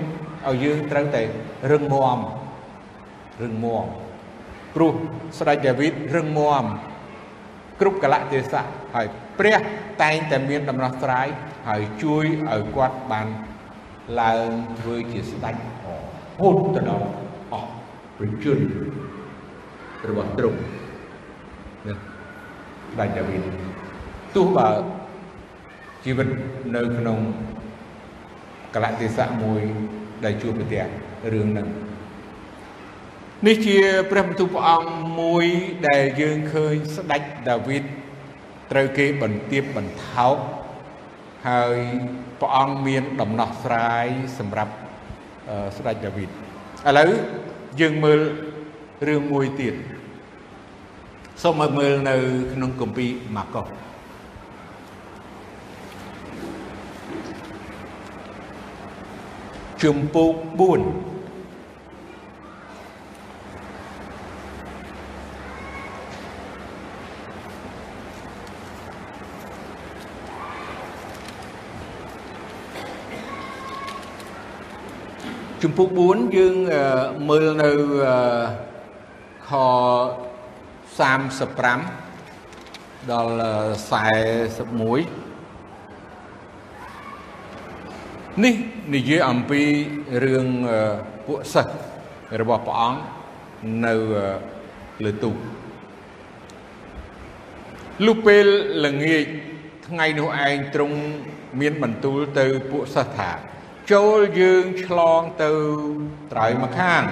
[0.47, 1.21] ឲ្យយើងត្រូវតែ
[1.71, 2.17] រឹងមាំ
[3.43, 3.85] រឹងមាំ
[4.75, 4.91] ព្រោះ
[5.39, 6.63] ស្ដេចដាវីតរឹងមាំ
[7.81, 9.07] គ្រប់កលៈទេសៈហើយ
[9.39, 9.57] ព្រះ
[10.03, 11.27] តែងតែមានដំណោះស្រាយ
[11.67, 13.27] ហើយជួយឲ្យគាត់បាន
[14.21, 15.55] ឡើងធ្វើជាស្ដេច
[16.39, 17.07] ហូតទៅដល់
[17.53, 17.69] អស់
[18.17, 18.59] ប្រជាជន
[20.09, 20.59] របស់ទ្រង់
[21.87, 23.41] ណាស្ដេចដាវីត
[24.35, 24.69] ទោះបើ
[26.05, 26.27] ជីវិត
[26.75, 27.19] នៅក្នុង
[28.75, 29.61] កលៈទេសៈមួយ
[30.25, 30.83] ដែលជួបប្រទះ
[31.33, 31.67] រឿងហ្នឹង
[33.47, 33.77] នេះជា
[34.11, 35.45] ព្រះបន្ទូលព្រះអង្គមួយ
[35.87, 37.83] ដែលយើងឃើញស្ដេចដាវីត
[38.71, 40.37] ត្រូវគេបន្ទាបបន្ថោក
[41.47, 41.79] ហើយ
[42.39, 44.73] ព្រះអង្គមានដំណោះស្រាយសម្រាប់
[45.77, 46.33] ស្ដេចដាវីតឥ
[46.97, 47.09] ឡូវ
[47.81, 48.19] យើងមើល
[49.07, 49.75] រឿងមួយទៀត
[51.43, 52.15] សូមមកមើលនៅ
[52.53, 53.65] ក្នុងគម្ពីរម៉ាកុស
[59.83, 60.33] ជំពូក
[61.09, 61.10] 4
[75.65, 76.55] ជំពូក4យើង
[77.29, 77.71] មើលនៅ
[79.49, 79.51] ខ
[81.11, 83.33] 35ដល់
[83.91, 84.73] 41
[88.43, 88.55] នេះ
[88.93, 89.61] និយាយអំពី
[90.23, 90.45] រឿង
[91.25, 91.73] ពួកសិស្ស
[92.39, 92.99] របស់ព្រះអង្គ
[93.85, 93.93] នៅ
[95.03, 95.35] លើទូក
[98.05, 98.45] លុះពេល
[98.85, 99.23] ល្ងាច
[99.87, 100.97] ថ្ងៃនោះឯងទ្រង់
[101.59, 103.31] មានបន្ទូលទៅពួកសិស្សថា
[103.93, 105.51] ចូលយើងឆ្លងទៅ
[106.31, 107.03] ត្រើយមកខាង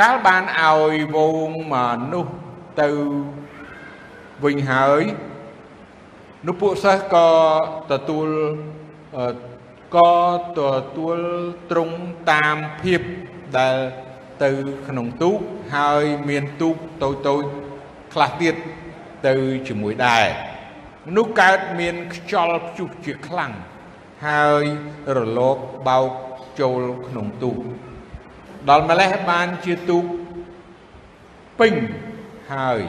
[0.00, 1.76] កាលបានឲ្យវងម
[2.12, 2.34] នុស្ស
[2.82, 2.88] ទៅ
[4.44, 5.02] វិញហើយ
[6.46, 7.28] នោះពួកសិស្សក៏
[7.90, 8.28] ទទួល
[9.96, 10.14] ក៏
[10.58, 10.60] ទ
[10.96, 11.18] ទួល
[11.70, 11.96] ត្រង់
[12.30, 13.00] តាមភាព
[13.58, 13.76] ដែល
[14.42, 14.50] ទៅ
[14.88, 15.38] ក្នុងទូក
[15.74, 17.42] ហើយមានទូកតូចតូច
[18.12, 18.54] ខ្លះទៀត
[19.26, 19.34] ទៅ
[19.68, 20.24] ជាមួយដែរ
[21.06, 23.52] មនុស្សកើតមានខ្យល់ព្យុះជាខ្លាំង
[24.24, 24.64] ហើយ
[25.16, 26.10] រលកបោក
[26.60, 27.58] ចូលក្នុងទូក
[28.68, 30.04] ដល់ម្លេះបានជាទូក
[31.58, 31.74] ពេញ
[32.52, 32.80] ហើយ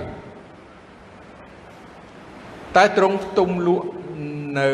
[2.76, 3.88] តែត្រង់ផ្ទុំលក់
[4.60, 4.70] នៅ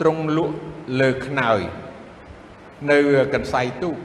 [0.00, 0.56] ត្រង់លក់
[1.00, 1.60] លើខ្នើយ
[2.90, 2.98] នៅ
[3.34, 3.96] កន្សៃទូក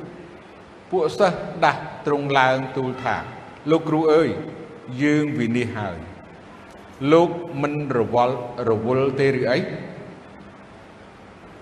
[0.89, 3.15] ពួកសិស្សដាស់ត្រង់ឡើងទូលថា
[3.71, 4.29] លោកគ្រូអើយ
[5.03, 5.97] យើងវិនិច្ឆ័យហើយ
[7.11, 7.29] លោក
[7.61, 8.35] មិនរវល់
[8.69, 9.59] រវល់ទេឬអី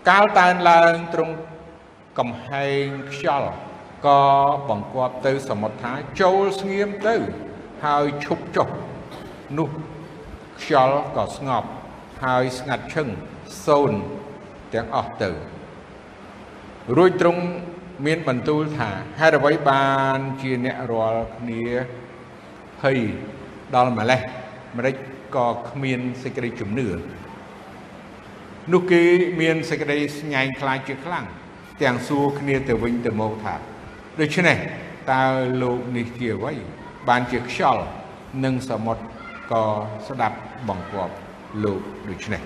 [0.09, 1.35] កាលតើនឡើងត្រង់
[2.19, 3.51] កំហែងខ្យល់
[4.05, 4.21] ក៏
[4.69, 7.15] បង្គាប់ទៅសមុទ្រថាចូលស្ងៀមទៅ
[7.85, 8.67] ហើយឈប់ចុះ
[9.57, 9.69] នោះ
[10.61, 11.69] ខ្យល់ក៏ស្ងប់
[12.23, 13.07] ហើយស្ងាត់ឈឹង
[13.65, 13.91] សូន
[14.73, 15.29] ទាំងអស់ទៅ
[16.97, 17.43] រួចទ្រង់
[18.05, 18.89] មានបន្ទូលថា
[19.19, 21.63] ហេតុអ្វីបានជាអ្នករាល់គ្នា
[22.81, 22.99] ភ័យ
[23.75, 24.21] ដល់ម្លេះ
[24.77, 24.95] ម្ដេច
[25.35, 26.87] ក៏គ្មានសេចក្តីជំនឿ
[28.73, 29.01] នោះគេ
[29.41, 31.25] មានសេចក្តីស្ញែងខ្លាចជាខ្លាំង
[31.81, 33.55] ទាំងសួរគ្នាទៅវិញទៅមកថា
[34.21, 34.57] ដូច្នេះ
[35.11, 35.23] តើ
[35.61, 36.53] លោកនេះជាអ្វី
[37.07, 37.83] បានជាខ្យល់
[38.43, 39.03] និងសមុទ្រ
[39.51, 39.63] ក៏
[40.07, 41.13] ស្ដាប់បង្គាប់
[41.63, 42.41] លោកដូច្នេះ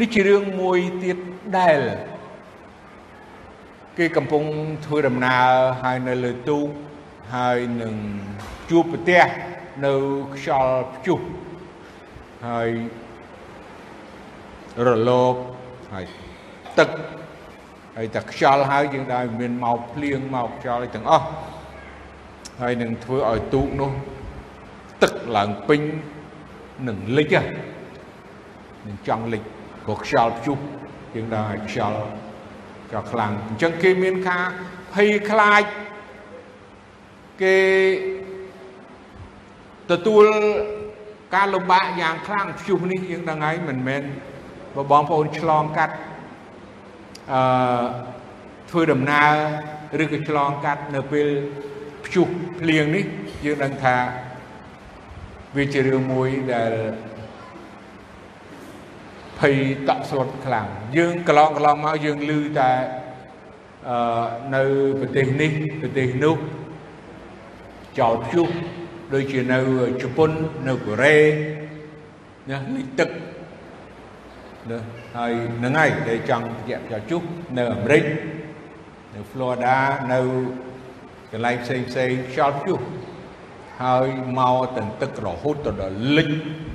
[0.00, 1.18] នេះជារឿងមួយទៀត
[1.58, 1.80] ដែល
[3.98, 4.44] គេកំពុង
[4.84, 5.48] ធ្វើដំណើរ
[5.82, 6.66] ហើយនៅលើទូក
[7.34, 7.94] ហើយនឹង
[8.70, 9.24] ជួបប្រទះ
[9.84, 9.94] នៅ
[10.34, 11.20] ខ្យល់ព្យុះ
[12.48, 12.70] ហើយ
[14.86, 15.36] រលក
[15.94, 16.06] ហើយ
[16.78, 16.90] ទឹក
[17.96, 21.26] ហើយតែខ្យល់ហើយយើងដែរមានមកភ្លៀងមកខ្យល់ទាំងអស់
[22.60, 23.90] ហើយនឹងធ្វើឲ្យទូកនោះ
[25.02, 25.80] ទឹកឡើងពេញ
[26.88, 27.34] នឹងលិច
[28.86, 29.42] នឹងចង់លិច
[29.82, 30.58] ព្រោះខ្យល់ព្យុះ
[31.14, 32.00] យើងដែរឲ្យខ្យល់
[32.92, 34.44] ក៏ខ្លាំងអញ្ចឹងគេមានការ
[34.92, 35.62] ភ័យខ្លាច
[37.42, 37.56] គេ
[39.90, 40.24] ទទួល
[41.34, 44.02] ការលំបាកយ៉ាងខ្លាំងព្យុះនេះយើងដឹងហើយមិនមែន
[44.76, 45.94] បើបងប្អូនឆ្លងកាត់
[47.32, 47.40] អឺ
[48.70, 49.24] ធ្វើដំណើ
[50.00, 51.28] រឬក៏ឆ្លងកាត់នៅពេល
[52.04, 52.26] ព្យុះ
[52.60, 53.04] ភ្លៀងនេះ
[53.44, 53.96] យើងដឹងថា
[55.56, 56.72] វាជារឿងមួយដែល
[59.38, 59.54] ភភ័យ
[59.88, 62.72] តក់ស្លុតខ្លាំងយើងកន្លងកន្លងមកយើងឮតែ
[63.88, 63.96] អឺ
[64.54, 64.62] នៅ
[65.00, 66.36] ប្រទេសនេះប្រទេសនោះ
[67.98, 68.48] ចោលព្យុះ
[69.14, 69.58] ដូចជានៅ
[70.02, 70.30] ជប៉ុន
[70.68, 71.18] នៅកូរ៉េ
[72.50, 73.10] ណាលិចទឹក
[74.70, 74.78] ណា
[75.16, 77.22] ហើយហ្នឹងហើយដែលចង់ជាចោលជុះ
[77.56, 78.04] នៅអាមេរិក
[79.14, 79.76] នៅ Florida
[80.12, 80.18] នៅ
[81.32, 82.80] កន្លែងផ្សេងផ្សេងខ្យល់ព្យុះ
[83.82, 84.06] ហើយ
[84.38, 86.30] មកទាំងទឹករហូតទៅដល់លិច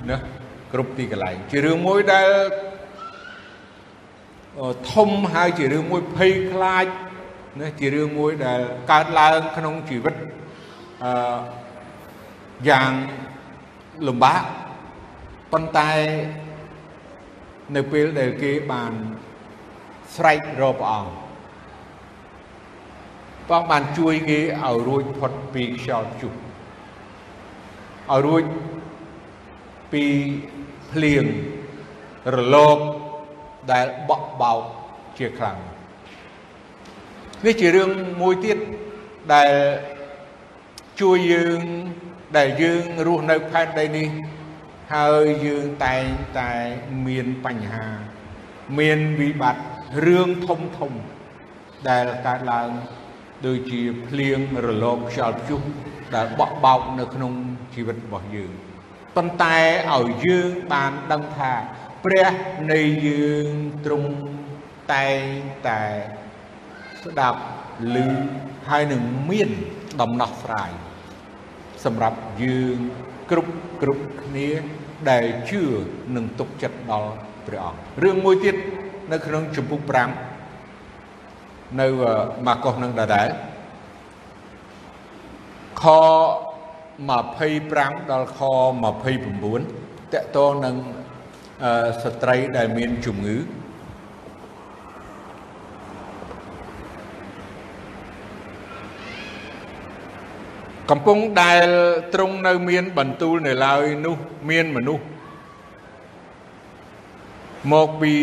[0.10, 0.18] ណា
[0.74, 2.30] គ្រប់ទីកន្លែងជារឿងមួយដែល
[4.94, 6.86] ធំហើយជារឿងមួយភ័យខ្លាច
[7.62, 8.60] ណាជារឿងមួយដែល
[8.92, 10.16] កើតឡើងក្នុងជីវិត
[11.04, 11.12] អឺ
[12.70, 12.92] យ៉ាង
[14.08, 14.42] លំបាក
[15.52, 15.92] ប៉ុន្តែ
[17.76, 18.94] នៅពេលដែលគេបាន
[20.16, 21.12] ស្រែករកព្រះអង្គ
[23.48, 26.34] ព្រះអង្គបានជួយគេឲ្យរួចផុតពីខ្យល់ព្យុះ
[28.12, 28.44] ឲ្យរួច
[29.92, 30.06] ពី
[30.92, 31.26] ភ្លៀង
[32.36, 32.80] រលក
[33.72, 34.62] ដែលបក់បោក
[35.18, 35.58] ជាខ្លាំង
[37.46, 37.90] នេះជារឿង
[38.22, 38.58] មួយទៀត
[39.34, 39.52] ដែល
[41.02, 41.62] ជួយយើង
[42.38, 44.08] ដែលយើងរស់នៅផែនដីនេះ
[44.96, 46.06] ហើយយើងតែង
[46.40, 46.52] តែ
[47.08, 47.88] មានបញ្ហា
[48.80, 49.64] មានវិបត្តិ
[50.06, 50.92] រឿងធំធំ
[51.90, 52.70] ដែលកើតឡើង
[53.46, 55.62] ដូចជាភ្លៀងរលកខ្យល់ព្យុះ
[56.16, 57.34] ដែលបក់បោកនៅក្នុង
[57.74, 58.52] ជីវិតរបស់យើង
[59.16, 59.58] ប៉ុន្តែ
[59.96, 61.52] ឲ្យយើងបានដឹងថា
[62.04, 62.28] ព្រះ
[62.72, 63.48] នៃយើង
[63.86, 64.12] ទ្រង់
[64.94, 65.24] តែង
[65.68, 65.84] តែ
[67.04, 67.42] ស្ដាប់
[67.96, 67.98] ឮ
[68.70, 69.50] ហើយនឹងមាន
[70.02, 70.72] ដំណោះស្រាយ
[71.86, 72.78] សម្រាប់យើង
[73.32, 74.50] គ្រប់គ្រប់គ្នា
[75.10, 75.62] ដែលជឿ
[76.16, 77.12] និងទុកចិត្តដល់
[77.48, 78.56] ព្រះអង្គរឿងមួយទៀត
[79.12, 79.82] នៅក្នុងជំពូក
[80.60, 81.88] 5នៅ
[82.48, 83.28] ម៉ាកុសនឹងដដែល
[85.82, 85.84] ខ
[87.10, 88.40] 25ដល់ខ
[89.28, 90.76] 29តកតងនឹង
[92.04, 93.38] ស្ត្រីដែលមានជំងឺ
[100.90, 101.68] កំពុងដែល
[102.14, 104.18] ទ្រង់នៅមានបន្ទូលនៅឡើយនោះ
[104.50, 105.04] មានមនុស្ស
[107.74, 108.14] មកពី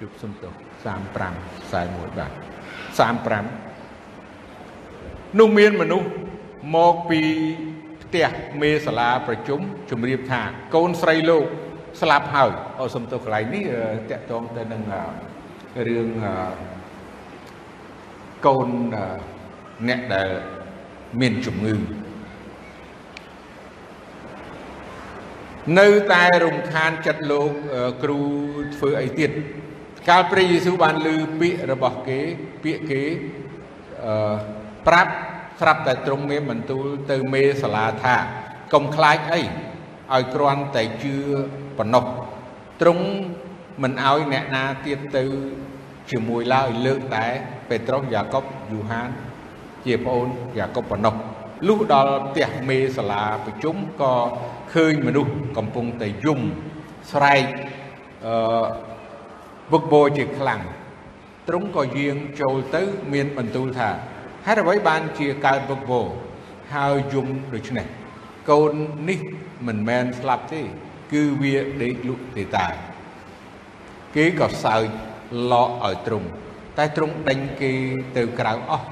[0.00, 0.52] ជប់សំទោស
[0.86, 0.88] 35
[1.72, 2.32] 41បាទ
[3.24, 6.08] 35នោះមានមនុស្ស
[6.76, 7.20] មកពី
[8.02, 8.28] ផ្ទះ
[8.62, 10.42] មេសាលាប្រជុំជម្រាបថា
[10.74, 11.44] កូនស្រីលោក
[12.00, 13.64] ស្លាប់ហើយអូសំទោសកន្លែងនេះ
[14.10, 14.82] តកតងទៅនឹង
[15.88, 16.08] រឿង
[18.46, 18.68] កូន
[19.88, 20.28] អ្នកដែល
[21.20, 21.74] មានជំងឺ
[25.78, 27.50] នៅតែរំខានចិត្តលោក
[28.02, 28.20] គ្រូ
[28.74, 29.30] ធ្វើអីទៀត
[30.08, 32.20] កាលព្រះយេស៊ូវបានលើពាក្យរបស់គេ
[32.64, 33.02] ពាក្យគេ
[34.04, 34.36] អឺ
[34.86, 35.12] ប្រាប់
[35.60, 38.16] ស្រាប់តែទ្រង់មានបន្ទូលទៅមេសាលាថា
[38.72, 41.16] កុំខ្លាចអីឲ្យគ្រាន់តែជឿ
[41.78, 42.04] ប៉ុណ្ណោះ
[42.80, 43.06] ទ្រង់
[43.82, 45.24] មិនឲ្យអ្នកណាទៀតទៅ
[46.10, 47.26] ជាមួយឡើយលើកតែ
[47.68, 49.10] ពេត្រុសយ៉ាកុបយូហាន
[49.86, 51.14] ជាប្អូនយ៉ាកុបប៉ុណ្ណោះ
[51.68, 54.14] លុះដល់ផ្ទះមេសាលាប្រជុំក៏
[54.74, 56.40] ឃើញមនុស្សកំពុងតែយំ
[57.12, 57.44] ស្រែក
[58.26, 58.64] អឺ
[59.72, 60.60] វឹកបោជាខ្លាំង
[61.48, 63.88] ទ្រង់ក៏យាងចូលទៅមានបន្ទូលថា
[64.46, 66.06] ហេតុអ្វីបានជាកើតវឹកវរ
[66.74, 67.86] ហើយយំដូច្នេះ
[68.50, 68.72] កូន
[69.08, 69.20] នេះ
[69.66, 70.62] មិនមែនស្លាប់ទេ
[71.12, 72.66] គឺវាដេកលក់ទេតា
[74.16, 74.84] គេក៏សើច
[75.52, 76.28] ឡកឲ្យទ្រង់
[76.78, 77.72] តែទ្រង់ដេញគេ
[78.16, 78.86] ទៅក្រៅអស់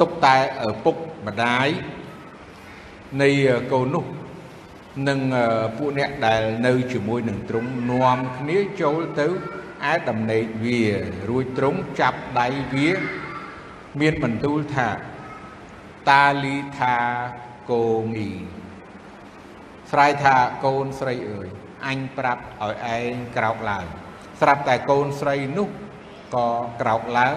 [0.00, 0.36] ទុកតែ
[0.68, 1.68] ឪពុកម្ដាយ
[3.22, 3.30] នៃ
[3.72, 4.04] កូននោះ
[5.08, 5.20] និង
[5.76, 9.26] ពួកអ្នកដែលនៅជាមួយនឹងទ្រង់នាំគ្នាចូលទៅ
[9.90, 10.80] ឯដំណេកវា
[11.28, 12.88] រួចទ្រង់ចាប់ដៃវា
[14.00, 14.88] មានបន្ទូលថា
[16.10, 16.96] តាលីថា
[17.70, 17.86] កូ
[18.16, 18.30] ងី
[19.90, 21.48] ស្រ័យថាកូនស្រីអើយ
[21.86, 23.86] អញប្រាប់ឲ្យឯងក្រោកឡើង
[24.40, 25.68] ស្រាប់តែកូនស្រីនោះ
[26.34, 26.48] ក៏
[26.80, 27.36] ក្រោកឡើង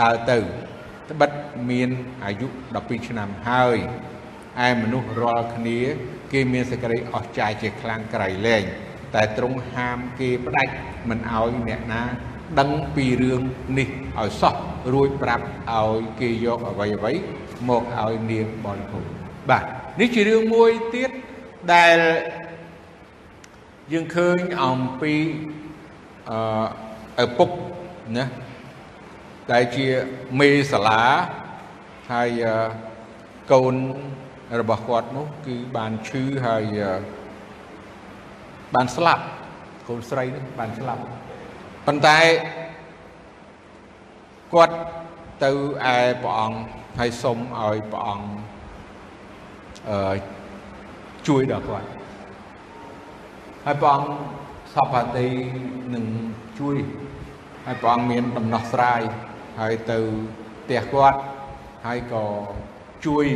[0.00, 0.38] ដើរទៅ
[1.10, 1.30] ត្បិត
[1.70, 1.90] មាន
[2.24, 3.78] អាយុ12ឆ្នាំហើយ
[4.66, 5.80] ឯមនុស្សរាល់គ្នា
[6.32, 8.62] គេមានសេចក្តីអស្ចារ្យជាខ្លាំងក្រៃលែង
[9.14, 10.72] តែទ្រង់ហាមគេផ្ដាច់
[11.08, 12.02] មិនឲ្យអ្នកណា
[12.60, 13.42] ដឹងពីរឿង
[13.78, 13.88] នេះ
[14.20, 14.54] ឲ្យសោះ
[14.92, 17.12] រួចប្រាប់ឲ្យគេយកអ្វីអ្វី
[17.68, 19.04] មកឲ្យនាងបរិភោគ
[19.50, 19.64] បាទ
[20.00, 21.10] នេះជារឿងមួយទៀត
[21.74, 21.98] ដែល
[23.92, 25.14] យើងឃើញអំពី
[26.30, 27.48] អឺឪពុក
[28.16, 28.24] ណា
[29.52, 29.86] ដែលជា
[30.40, 31.02] មេសាលា
[32.12, 32.28] ហើយ
[33.52, 33.74] កូន
[34.60, 36.64] របស់គាត់នោះគឺបានឈឺហើយ
[38.74, 39.24] បានស្លាប់
[39.88, 41.02] កូនស្រីនេះបានស្លាប់
[41.86, 42.18] ប៉ុន្តែ
[44.54, 44.76] គាត់
[45.44, 46.58] ទៅឯព្រះអង្គ
[46.98, 48.28] ហើយសុំឲ្យព្រះអង្គ
[49.90, 50.16] អឺ
[51.28, 51.88] ជួយដល់គាត់
[53.64, 54.08] ហើយព្រះអង្គ
[54.74, 55.28] សពតិ
[55.94, 56.04] នឹង
[56.58, 56.76] ជួយ
[57.66, 59.02] ហើយព្រះអង្គមានដំណោះស្រាយ
[59.60, 59.98] ហើយទៅ
[60.64, 61.18] ផ្ទះគាត់
[61.86, 62.24] ហើយក៏
[63.06, 63.26] ជួយ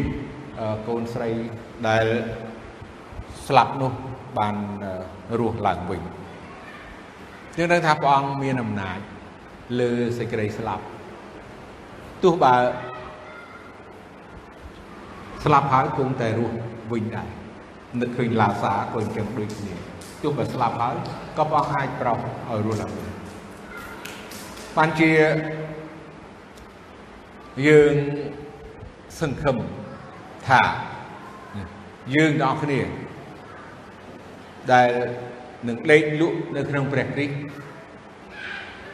[0.89, 1.31] កូនស្រី
[1.89, 2.07] ដែល
[3.47, 3.93] ស្លាប់នោះ
[4.39, 4.57] បាន
[5.39, 6.03] រស់ឡើងវិញ
[7.57, 8.99] យើងដឹងថាព្រះអង្គមានអំណាច
[9.81, 10.85] លើសេចក្តីស្លាប់
[12.23, 12.55] ទោះបើ
[15.45, 16.57] ស្លាប់ហើយគង់តែរស់
[16.93, 17.29] វិញដែរ
[18.01, 19.75] នឹកឃើញឡាសាក៏អញ្ចឹងដូចគ្នា
[20.23, 20.97] ទោះបើស្លាប់ហើយ
[21.39, 23.09] ក៏ព្រះអង្គអាចប្រោសឲ្យរស់ឡើងវិញ
[24.77, 25.11] បានជា
[27.67, 27.95] យើង
[29.21, 29.57] សង្ឃឹម
[30.49, 30.63] ថា
[32.15, 32.81] យើងទាំងអស់គ្នា
[34.73, 34.91] ដែល
[35.69, 37.35] នឹងដេកលក់នៅក្នុងព្រះគ្រីស្ទ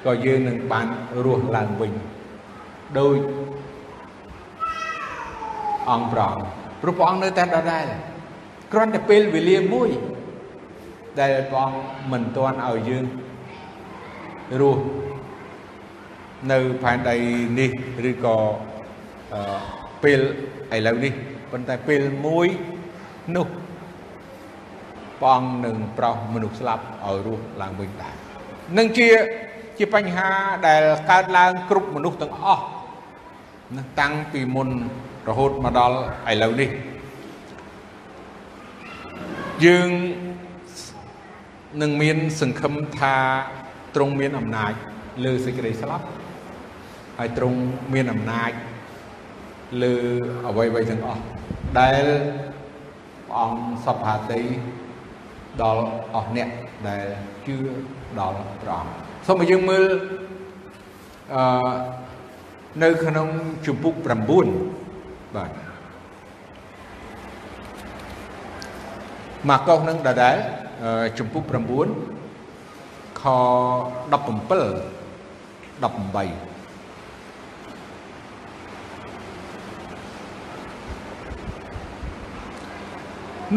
[0.05, 0.87] ក៏យើងនឹងបាន
[1.25, 1.93] រស់ឡើងវិញ
[2.99, 3.17] ដោយ
[5.91, 6.37] អង្គប្រង
[6.83, 7.87] ព្រោះព្រះអង្គនៅតែដដែល
[8.73, 9.91] គ្រាន់តែពេលវេលាមួយ
[11.21, 11.79] ដែលព្រះអង្គ
[12.13, 13.05] មិនទាន់ឲ្យយើង
[14.61, 14.83] រស់
[16.53, 17.17] នៅផែនដី
[17.59, 17.71] នេះ
[18.11, 18.37] ឬក៏
[20.03, 20.21] ពេល
[20.77, 21.13] ឥឡូវនេះ
[21.51, 22.47] ប៉ុន្តែពេលមួយ
[23.37, 23.47] នោះ
[25.21, 28.15] ព្រះអង្គនឹងប្រោសមនុស្សស្លាប់ឲ្យរស់ឡើងវិញដែរ
[28.79, 29.09] នឹងជា
[29.79, 30.29] ជាបញ្ហា
[30.67, 32.65] ដែលកើតឡើងគ្រប់មនុស្សទាំងអស់
[33.77, 34.69] ណាតាំងពីមុន
[35.29, 35.97] រហូតមកដល់
[36.33, 36.71] ឥឡូវនេះ
[39.65, 39.91] យើង
[41.83, 43.17] នឹងមានសង្ឃឹមថា
[43.95, 44.73] ទ្រង់មានអំណាច
[45.25, 46.07] លើសេចក្តីស្លាប់
[47.19, 47.59] ហើយទ្រង់
[47.95, 48.51] មានអំណាច
[49.83, 49.95] លើ
[50.47, 51.23] អ្វីៗទាំងអស់
[51.81, 52.05] ដែល
[53.29, 54.43] ព្រះអង្គសពហាតី
[55.63, 56.49] ដល់អស់អ្នក
[56.89, 57.05] ដែល
[57.47, 57.57] ជឿ
[58.21, 58.93] ដល់ព្រះអង្គ
[59.27, 59.85] សូមឲ្យយើងមើល
[61.35, 61.45] អឺ
[62.83, 63.29] នៅក្នុង
[63.67, 64.07] ជំពូក9
[65.37, 65.51] បាទ
[69.49, 70.37] ម៉ាកុសនឹងដដែល
[71.19, 73.35] ជំពូក9ខ17
[76.45, 76.54] 18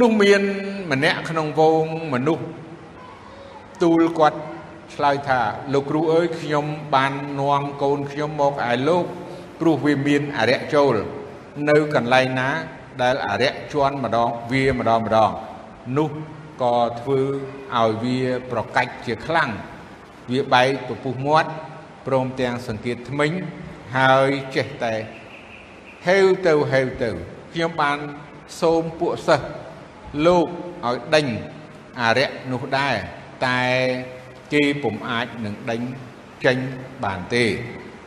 [0.02, 0.42] នោះមាន
[0.92, 2.46] ម្នាក់ក្នុងវងមនុស្ស
[3.84, 4.40] ទូលគាត់
[4.94, 5.42] ឆ្លើយថា
[5.74, 9.06] លោកគ្រូអើយខ្ញុំបាននាំកូនខ្ញុំមកឯលោក
[9.60, 10.96] ព្រោះវាមានអរិយចូល
[11.70, 12.50] នៅកន្លែងណា
[13.02, 15.32] ដែលអរិយជន់ម្ដងវាម្ដងម្ដង
[15.98, 16.10] នោះ
[16.64, 17.20] ក៏ធ្វើ
[17.76, 18.20] ឲ្យវា
[18.52, 19.50] ប្រកាច់ជាខ្លាំង
[20.32, 21.50] វាបែកពពុះមាត់
[22.08, 23.32] ព្រមទាំងសង្កេតថ្មិញ
[23.98, 24.94] ហើយចេះតែ
[26.08, 27.10] ហេវទៅហេវទៅ
[27.54, 27.98] ខ្ញុំបាន
[28.62, 29.48] សូមពួកសិស្ស
[30.26, 30.48] លោក
[30.86, 31.28] ឲ្យដេញ
[32.00, 32.96] អរិយនោះដែរ
[33.46, 33.62] តែ
[34.54, 35.82] គេពុំអាចនឹងដេញ
[36.46, 36.58] ចេញ
[37.04, 37.46] បានទេ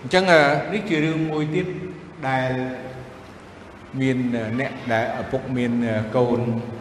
[0.01, 0.25] អញ្ចឹង
[0.73, 1.67] នេះជារឿងមួយទៀត
[2.29, 2.51] ដែល
[4.01, 4.19] មាន
[4.61, 5.73] អ្នកដែលឪពុកមាន
[6.17, 6.41] កូន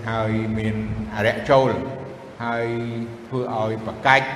[0.10, 0.76] ហើយមាន
[1.16, 1.70] អរិយចូល
[2.44, 2.68] ហើយ
[3.28, 4.28] ធ្វើឲ្យប្រកាច់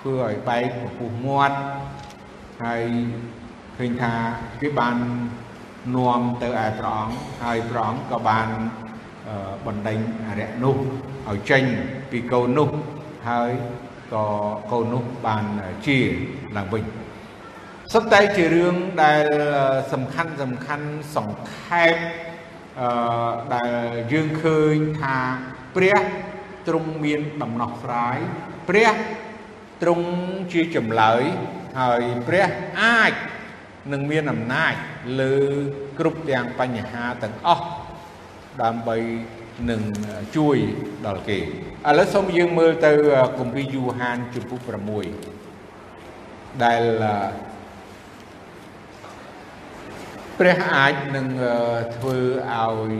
[0.00, 1.56] ធ្វើឲ្យបែកពពុះមាត់
[2.64, 2.84] ហើយ
[3.78, 4.14] ឃើញថា
[4.60, 4.96] គេបាន
[5.96, 8.48] នាំទៅឯព្រះអង្គហើយព្រះអង្គក៏បាន
[9.66, 10.76] បណ្ដេញអរិយនោះ
[11.28, 11.64] ឲ្យចេញ
[12.10, 12.68] ពីកូននោះ
[13.28, 13.52] ហើយ
[14.12, 14.24] ក៏
[14.72, 15.44] កូននោះបាន
[15.86, 15.98] ជា
[16.56, 16.84] ឡើងវិញ
[17.92, 19.24] សុទ្ធតែជារឿងដែល
[19.92, 21.94] សំខាន់សំខាន់សង្ខេប
[22.80, 22.88] អឺ
[23.54, 23.72] ដែល
[24.12, 25.16] យើងឃើញថា
[25.76, 25.98] ព្រះ
[26.68, 28.18] ទ្រង់មានដំណោះស្រាយ
[28.68, 28.90] ព្រះ
[29.82, 30.08] ទ្រង់
[30.52, 31.22] ជាចម្លើយ
[31.80, 32.48] ហើយព្រះ
[32.80, 33.12] អាច
[33.92, 34.74] នឹងមានអំណាច
[35.20, 35.34] លើ
[35.98, 37.64] គ្រប់ទាំងបញ្ហាទាំងអស់
[38.62, 38.96] ដើម្បី
[39.70, 39.82] នឹង
[40.36, 40.56] ជួយ
[41.06, 41.42] ដល់គេឥ
[41.98, 42.92] ឡូវសូមយើងមើលទៅ
[43.38, 44.60] គម្ពីរយូហានជំពូក
[45.44, 46.82] 6ដែល
[50.38, 51.26] ព្រះអាចនឹង
[51.96, 52.16] ធ្វើ
[52.54, 52.92] ឲ្យ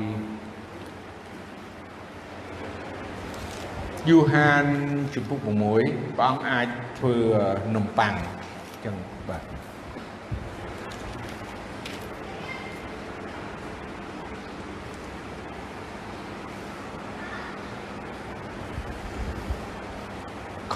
[4.09, 4.65] យូហាន
[5.15, 5.39] ជំពូក
[5.81, 6.67] 6ព្រះអង្គអាច
[6.99, 7.15] ធ្វើ
[7.75, 8.15] នំប៉័ង
[8.85, 8.97] ចឹង
[9.29, 9.43] បាទ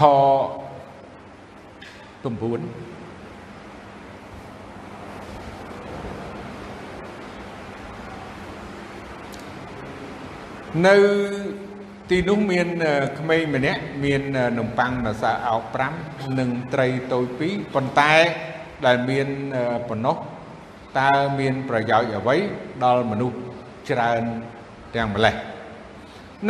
[0.00, 0.14] ខ9
[10.86, 10.96] នៅ
[12.10, 12.68] ទីនោះមាន
[13.18, 14.22] ក្មេងម្នាក់មាន
[14.58, 15.64] នំប៉័ងម្សៅអោក
[16.02, 18.14] 5និងត្រីតូច2ប៉ុន្តែ
[18.86, 19.28] ដែលមាន
[19.88, 20.16] ប៉ុណ្ណោះ
[20.98, 22.36] តើមានប្រយោជន៍អ្វី
[22.84, 23.36] ដល់មនុស្ស
[23.90, 24.22] ច្រើន
[24.96, 25.34] ទាំងម្លេះ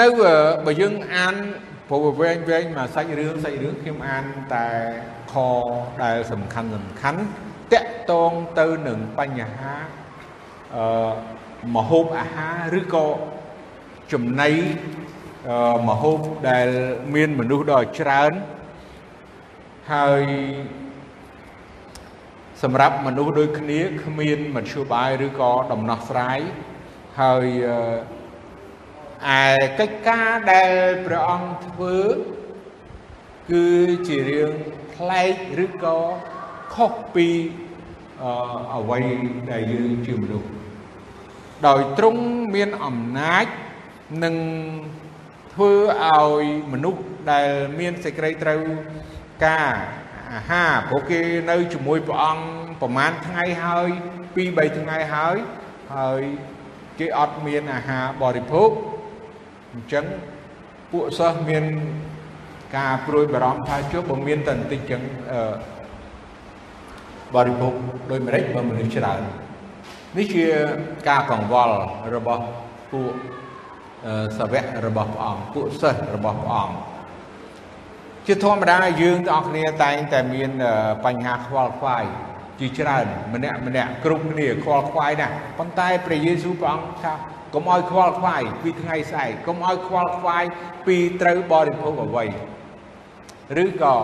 [0.01, 0.07] នៅ
[0.65, 1.35] បើយើងអាន
[1.95, 4.25] ព្រោះវែងវែងមកសាច់រឿងសាច់រឿងខ្ញុំអាន
[4.55, 4.69] តែ
[5.33, 5.35] ខ
[6.03, 7.21] ដែលសំខាន់សំខាន់
[7.73, 9.75] តកតងទៅនឹងបញ្ហា
[10.77, 11.13] អឺ
[11.77, 13.07] មហូបអាហារឬក៏
[14.13, 14.51] ចំណី
[15.49, 16.19] អឺមហូប
[16.51, 16.69] ដែល
[17.15, 18.33] មានមនុស្សដ៏ច្រើន
[19.93, 20.25] ហើយ
[22.63, 26.41] សម្រាប់មនុស្សដូចគ្នាគ្មានមធ្យោបាយឬក៏ដំណោះស្រាយ
[27.21, 27.47] ហើយ
[29.31, 29.43] ឯ
[29.79, 30.73] កិច្ចការដែល
[31.07, 31.97] ព្រះអង្គធ្វើ
[33.51, 33.67] គឺ
[34.09, 34.53] ជារឿង
[34.95, 35.99] ប្លែកឬក៏
[36.75, 37.29] ខុសពី
[38.75, 39.01] អ្វី
[39.51, 40.49] ដែលយើងជាមនុស្ស
[41.67, 42.23] ដោយទ្រង់
[42.55, 43.47] មានអំណាច
[44.25, 44.37] នឹង
[45.53, 45.73] ធ្វើ
[46.05, 47.03] ឲ្យមនុស្ស
[47.33, 48.63] ដែលមានសេចក្តីត្រូវ
[49.47, 49.73] ការ
[50.33, 51.21] អាហារព្រោះគេ
[51.51, 52.45] នៅជាមួយព្រះអង្គ
[52.81, 53.89] ប្រហែលថ្ងៃហើយ
[54.35, 55.37] 2 3ថ្ងៃហើយ
[55.97, 56.23] ហើយ
[56.99, 58.71] គេអត់មានអាហារបរិភោគ
[59.73, 60.05] អញ្ចឹង
[60.93, 61.65] ពួកសិស្សមាន
[62.77, 65.03] ការព្រួយបារម្ភថាចុះបើមានតែបន្តិចចឹង
[65.33, 65.55] អឺ
[67.35, 67.75] បរិភោគ
[68.11, 69.21] ដោយម្ដេចបើមនុស្សច្រើន
[70.17, 70.45] នេះជា
[71.09, 71.77] ការកង្វល់
[72.15, 72.45] របស់
[72.93, 73.13] ពួក
[74.39, 76.77] សាវករបស់ព្រះអង្គពួកសិស្សរបស់ព្រះអង្គ
[78.27, 80.51] ជាធម្មតាយើងទាំងអស់គ្នាតែងតែមាន
[81.05, 82.05] បញ្ហាខ្វល់ខ្វាយ
[82.63, 87.15] ជាច្រើនម្នាក់ម្នាក់គ្រប់គ្នាខ្វល់ខ្វាយណាស់ប៉ុន្តែព្រះយេស៊ូវព្រះអង្គថា
[87.55, 90.45] កុំឲ្យខ្វល់ខ្វាយពីថ្ងៃស្អែកកុំឲ្យខ្វល់ខ្វាយ
[90.87, 92.25] ពីត្រូវបរិភោគអ្វី
[93.65, 93.95] ឬក៏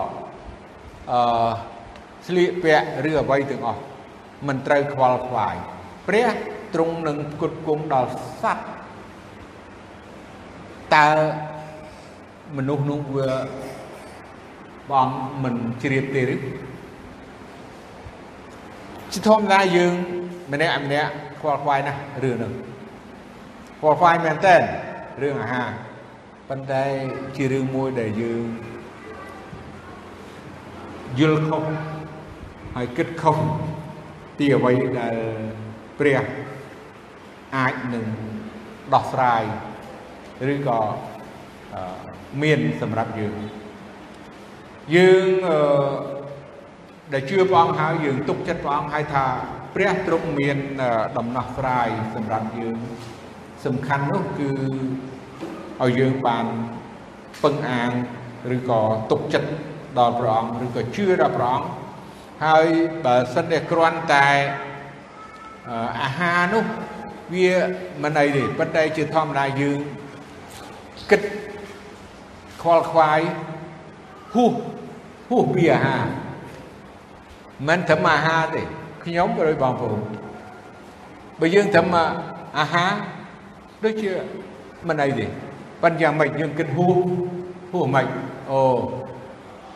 [1.11, 1.49] អឺ
[2.27, 3.81] ស្លៀកពាក់ឬអ្វីទាំងអស់
[4.47, 5.55] មិនត្រូវខ្វល់ខ្វាយ
[6.07, 6.27] ព្រះ
[6.73, 8.09] ទ្រង់នឹងផ្គត់ផ្គង់ដល់
[8.41, 8.65] សត្វ
[10.95, 11.09] តើ
[12.57, 13.31] មនុស្សនោះវា
[14.91, 15.09] បង
[15.43, 16.37] មិនជ្រាបទេឬ
[19.11, 19.93] ជាធម្មតាយើង
[20.53, 22.53] ម្នាក់ម្នាក់ខ្វល់ខ្វាយណាស់រឿងហ្នឹង
[23.79, 24.55] ខ្វល់ខ្វាយមែនតើ
[25.21, 25.69] រឿងអាហារ
[26.49, 26.83] ប៉ុន្តែ
[27.35, 28.45] ជារឿងមួយដែលយើង
[31.19, 31.63] យល់ខុស
[32.75, 33.37] ហើយគិតខុស
[34.37, 35.15] ពីអ្វីដែល
[35.99, 36.23] ព្រះ
[37.55, 38.05] អាចនឹង
[38.93, 39.43] ដោះស្រាយ
[40.53, 40.79] ឬក៏
[42.41, 43.35] មានសម្រាប់យើង
[44.95, 46.18] យើងអឺ
[47.13, 49.25] ដែលជឿព្រះអង្គហើយយើងទុកចិត្តព្រះអង្គហើយថា
[49.75, 50.57] ព្រះទ្រង់មាន
[51.17, 52.77] ដំណោះស្រាយសម្រាប់យើង
[53.65, 54.49] សំខាន់នោះគឺ
[55.81, 56.45] ឲ្យយើងបាន
[57.43, 57.91] ពឹងអាង
[58.55, 58.81] ឬក៏
[59.11, 59.49] ទុកចិត្ត
[59.99, 61.67] ដល់ព្រះអង្គឬក៏ជឿដល់ព្រះអង្គ
[62.45, 62.67] ហើយ
[63.05, 64.27] បើសិនតែគ្រាន់តែ
[66.01, 66.63] អាហារនោះ
[67.33, 67.51] វា
[68.03, 69.79] មិនអីទេប៉ុន្តែជាធម្មតាយើង
[71.11, 71.21] គិត
[72.61, 73.19] ខ្វល់ខ្វាយ
[74.33, 74.53] ហួស
[75.29, 76.05] ហួសពីអាហារ
[77.67, 78.61] មិនត្រឹមអាហារទេ
[79.03, 79.99] ខ្ញុំក៏ដូចបងប្អូន
[81.39, 81.87] បើយើងត្រឹម
[82.59, 82.91] អាហារ
[83.83, 84.11] ដូចជា
[84.87, 85.25] មិនអីទេ
[85.81, 86.95] ប៉ុន្តែយ៉ាងម៉េចយើងគិតហួស
[87.71, 88.05] ហួសមិន
[88.51, 88.61] អូ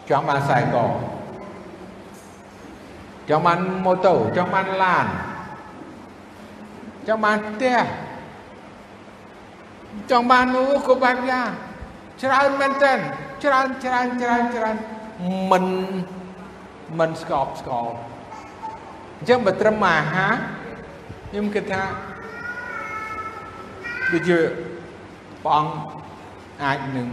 [0.10, 0.76] ចង់បានខ្សែក
[3.30, 5.06] ចង់បានម៉ូតូចង់បានឡាន
[7.08, 7.78] ចង់បានផ្ទះ
[10.12, 11.50] ចង់បាននោះក៏បែបយ៉ាង
[12.22, 12.98] ច្រើនមែនទែន
[13.44, 14.76] ច្រើនច្រើនច្រើនច្រើន
[15.52, 15.66] មិន
[17.00, 17.94] មិនស្កប់ស្កល់
[19.20, 20.34] អញ្ចឹងបើត្រឹមអាហារ
[21.30, 21.84] ខ្ញុំគិតថា
[24.12, 24.38] ដូចជា
[25.44, 25.74] ព្រះអង្គ
[26.64, 27.08] អាចនឹង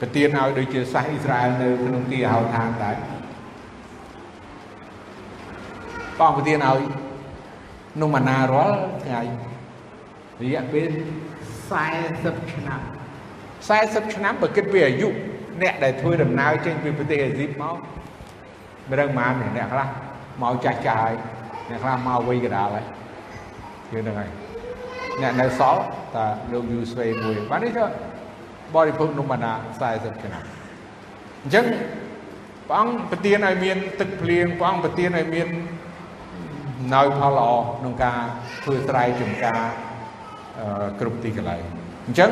[0.00, 2.96] ប្រទានឲ្យដូចជាសាសអ៊ីស្រាអែលនៅក្នុងទីហៅឋានដែរ
[6.18, 6.80] ព្រះអង្គប្រទានឲ្យ
[8.00, 9.22] នោះម៉ាណារាល់ថ្ងៃ
[10.42, 10.90] រយៈពេល
[11.70, 12.80] 40ឆ្នាំ
[13.68, 15.08] 40ឆ្នាំបើគិតពីអាយុ
[15.62, 17.76] អ្នកដែលធ្វើដំណើរចេញពីប្រទេសអេស៊ីបមក
[18.90, 19.88] មិនដឹងប៉ុន្មានអ្នកខ្លះ
[20.42, 21.14] មកចាស់ចាស់ហើយ
[21.68, 22.84] អ្នកខ្លះមកវ័យកដាលហើយ
[23.90, 24.30] គឺហ្នឹងហើយ
[25.22, 25.82] អ្នកនៅសល់
[26.14, 27.84] តាលោកយូស្វេមួយបាទនេះទៅ
[28.74, 29.52] បរិភោគនំបណ្ណា
[29.88, 30.44] 40ឆ្នាំ
[31.42, 31.64] អញ្ចឹង
[32.68, 35.48] ព្រះអង្គប្រទានឲ្យមានទឹកភ្លៀងព្រះអង្គប្រទានឲ្យមាន
[36.94, 38.18] ណយផលល្អក្នុងការ
[38.64, 39.60] ធ្វើស្រែចម្ការ
[41.00, 41.62] គ្រប់ទីកន្លែង
[42.06, 42.30] អញ្ចឹង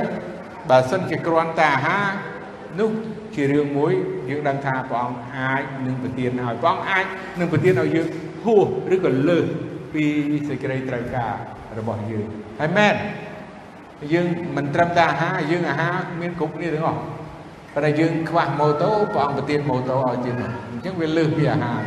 [0.70, 2.06] បើសិនជាគ្រាន់តែអាហារ
[2.80, 2.90] នោះ
[3.36, 3.92] ជារឿងមួយ
[4.30, 7.04] យើងដឹងថាព្រះអង្គអាចនឹងប្រទានឲ្យព្រះអង្គអាច
[7.40, 8.06] នឹងប្រទានឲ្យយើង
[8.44, 9.46] ហួសឬក៏លើស
[9.94, 10.04] ពី
[10.48, 11.34] សេចក្តីត្រូវការ
[11.78, 12.26] របស់យើង
[12.60, 12.94] ហើយមែន
[14.12, 14.26] យើង
[14.56, 17.00] មិនត្រឹមតែអាហារយើងអាហារមានគ្រប់គ្នាទាំងអស់
[17.74, 21.80] ប៉ុន្តែយើងខ្វះម៉ូតូព្រះអង្គប្រទានម៉ូតូឲ្យទៀតអញ្ចឹងវាលើសពីអាហារ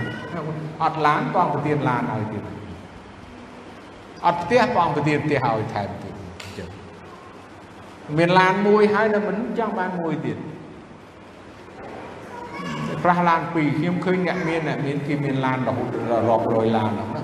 [0.83, 2.43] អត់ឡានព្រះអង្គប្រទានឡានឲ្យទៀត
[4.25, 6.69] អត់ផ្ទះព្រះអង្គប្រទានផ្ទះឲ្យថែមទៀតអញ្ចឹង
[8.17, 10.37] មានឡានមួយហើយនៅមិនចង់បានមួយទៀត
[13.03, 15.89] ប្រាស់ឡានពីរខ្ញុំឃើញអ្នកមានអ្នកមានគេមានឡានរហូត
[16.29, 17.23] រាប់រយឡានហ្នឹងណា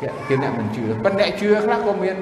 [0.00, 2.16] គេគេអ្នកមិនជឿប៉ុន្តែអ្នកជឿខ្លះក៏មាន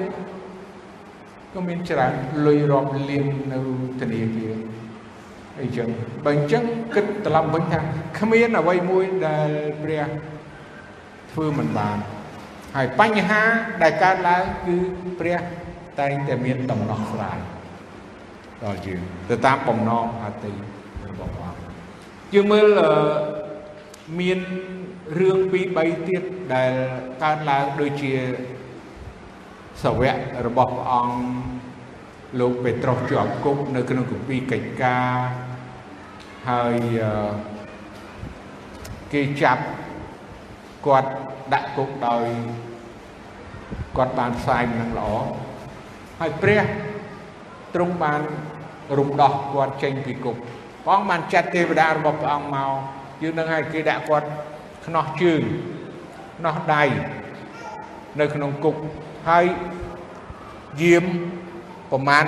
[1.53, 2.13] ក៏មានច្រើន
[2.47, 3.59] លុយរាប់លាននៅ
[3.99, 4.53] ធនាគារ
[5.61, 5.87] អីចឹង
[6.25, 6.63] បើអញ្ចឹង
[6.95, 7.79] គិតត្រឡប់វិញថា
[8.19, 9.49] គ្មានអ្វីមួយដែល
[9.83, 10.05] ព្រះ
[11.31, 11.97] ធ្វើមិនបាន
[12.75, 13.41] ហើយបញ្ហា
[13.81, 14.75] ដែលកើតឡើងគឺ
[15.19, 15.39] ព្រះ
[15.99, 17.39] តែងតែមានដំណោះស្រាយ
[18.63, 20.82] ដល់យើងទៅតាមបំណងអតីតរបស់ព្រះអង្គ
[22.33, 22.67] យើងមើល
[24.19, 24.39] មាន
[25.19, 26.23] រឿងពីរ3ទៀត
[26.53, 26.71] ដែល
[27.23, 28.13] កើតឡើងដូចជា
[29.83, 30.13] សវៈ
[30.47, 31.17] របស់ព្រះអង្គ
[32.39, 35.15] លោកពេត្រុសជាប់គុកនៅក្នុងគម្ពីរកិច្ចការ
[36.49, 36.75] ហើយ
[39.13, 39.63] គេចាប់
[40.85, 41.09] គាត់
[41.53, 42.25] ដាក់គុកដោយ
[43.97, 45.09] គាត់បានផ្សាយនឹងល្អ
[46.19, 46.63] ហើយព្រះ
[47.75, 48.21] ទ្រង់បាន
[48.99, 50.37] រំដោះគាត់ចេញពីគុក
[50.85, 52.71] ព្រះអង្គបានចាត់ទេវតារបស់ព្រះអង្គមក
[53.21, 54.27] យើងនឹងឲ្យគេដាក់គាត់
[54.85, 55.41] ខ្នោះជើង
[56.37, 56.83] ខ្នោះដៃ
[58.19, 58.75] នៅក្នុងគុក
[59.29, 59.45] ហើយ
[60.81, 61.05] យាម
[61.91, 62.25] ប្រមាណ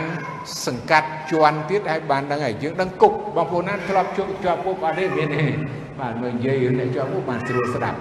[0.66, 5.43] សង្កាត់ជន់ទៀតហើយបានដឹងហើយយើងដឹងគុកបងប្អូនណាធ្លាប់ជួបជាប់គុកអត់ទេមានទេ
[5.99, 7.99] បាទមើលនិយាយអ្នកជាប់គុកបានស្រួលស្ដាប់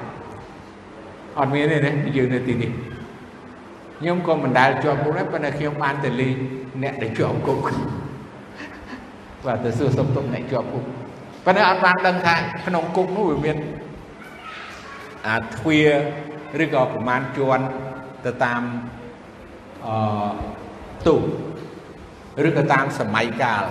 [1.39, 2.71] អត់មានទេណាយើងនៅទីនេះ
[3.99, 6.35] ខ្ញុំក៏មិនដែលជាប់គុកដែរប៉ុន្តែខ្ញុំបានទៅលេង
[6.83, 7.59] អ្នកដែលជាប់គុក
[9.47, 10.85] បាទទៅសួរសុខទុក្ខអ្នកជាប់គុក
[11.45, 12.35] ប៉ុន្តែអត់បានដឹងថា
[12.67, 13.57] ក្នុងគុកនោះវាមាន
[15.29, 15.91] អាទ្វារ
[16.65, 17.65] ឬក៏ប្រមាណជាន់
[18.27, 18.63] ទៅតាម
[19.87, 19.95] អឺ
[21.07, 21.17] ទូ
[22.49, 23.65] ឬក៏តាមសម័យកាល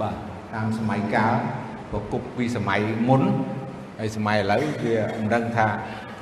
[0.00, 0.16] បាទ
[0.54, 1.34] តាមសម័យកាល
[1.90, 3.22] ប្រគប់ពីសម័យមុន
[3.98, 5.66] ហើយសម័យឥឡូវវាមិនដឹងថា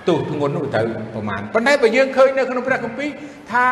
[0.08, 3.10] ទោសធ្ងន់នោះត្រូវប្រមាណប៉ុន្តែបើយើងឃើញនៅក្នុងព្រះគម្ពីរ
[3.52, 3.66] ថា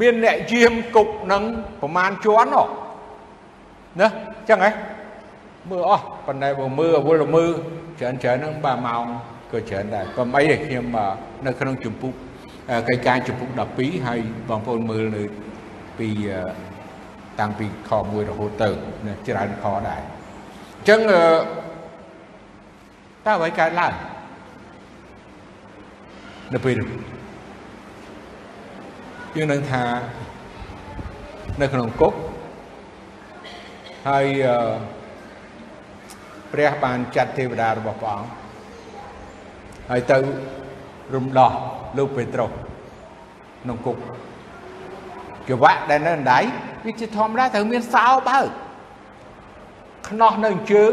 [0.00, 1.42] មានអ្នកយាមគុកនឹង
[1.82, 2.79] ប្រមាណជាន់ហ៎
[3.98, 4.06] ណា
[4.48, 4.70] ចឹងហ៎
[5.70, 7.50] មើលអស់ប៉ុន្តែបើមើលអវល់មើល
[7.98, 9.04] ច្រើនច្រើនហ្នឹងបាទម៉ោង
[9.52, 10.84] ក៏ច្រើនដែរក៏មិនអីខ្ញុំ
[11.46, 12.12] នៅក្នុងចម្ពុះ
[12.88, 15.22] កិច្ចការចំពុក12ហើយបងប្អូនមើលនៅ
[15.98, 16.08] ពី
[17.40, 18.68] តាំងពីខ1រហូតទៅ
[19.26, 20.00] ច្រើនខដែរ
[20.78, 23.94] អញ្ចឹងតើអ្វីកើតឡើង
[26.52, 26.88] នៅពេលនោះ
[29.36, 29.82] យើងនឹងថា
[31.60, 32.14] នៅក្នុងគុក
[34.08, 34.26] ហើយ
[36.52, 38.28] ព្រះបានចាត់ទេវតារបស់ព្រះអង្គ
[39.90, 40.18] ហើយទៅ
[41.14, 41.52] រំដោះ
[41.98, 42.50] លោកពេត្រុស
[43.62, 43.96] ក្នុងគុក
[45.48, 46.40] ចង្វាក់ដែលនៅដៃ
[46.84, 48.48] វាជាធម្មតាត្រូវមានសោបើក
[50.08, 50.92] ខ្នោះនៅជើង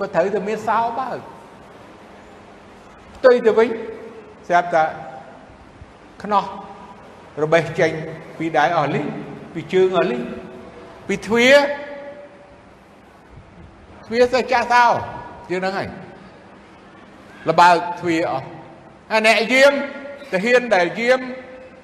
[0.00, 1.18] ក៏ត្រូវតែមានសោបើក
[3.16, 3.68] ផ្ទុយទៅវិញ
[4.48, 4.84] ស្រាប់តែ
[6.22, 6.44] ខ្នោះ
[7.42, 7.90] របេះចេញ
[8.38, 9.02] ពីដៃអស់លី
[9.54, 10.18] ពីជើងអស់លី
[11.08, 14.84] ពីទ្វាទ្វាទៅចាស់សោ
[15.48, 15.88] ជាងហ្នឹងហើយ
[17.48, 18.46] លបើកទ្វាអស់
[19.12, 19.72] អាអ្នកយាម
[20.32, 21.20] ទាហានដែលយាម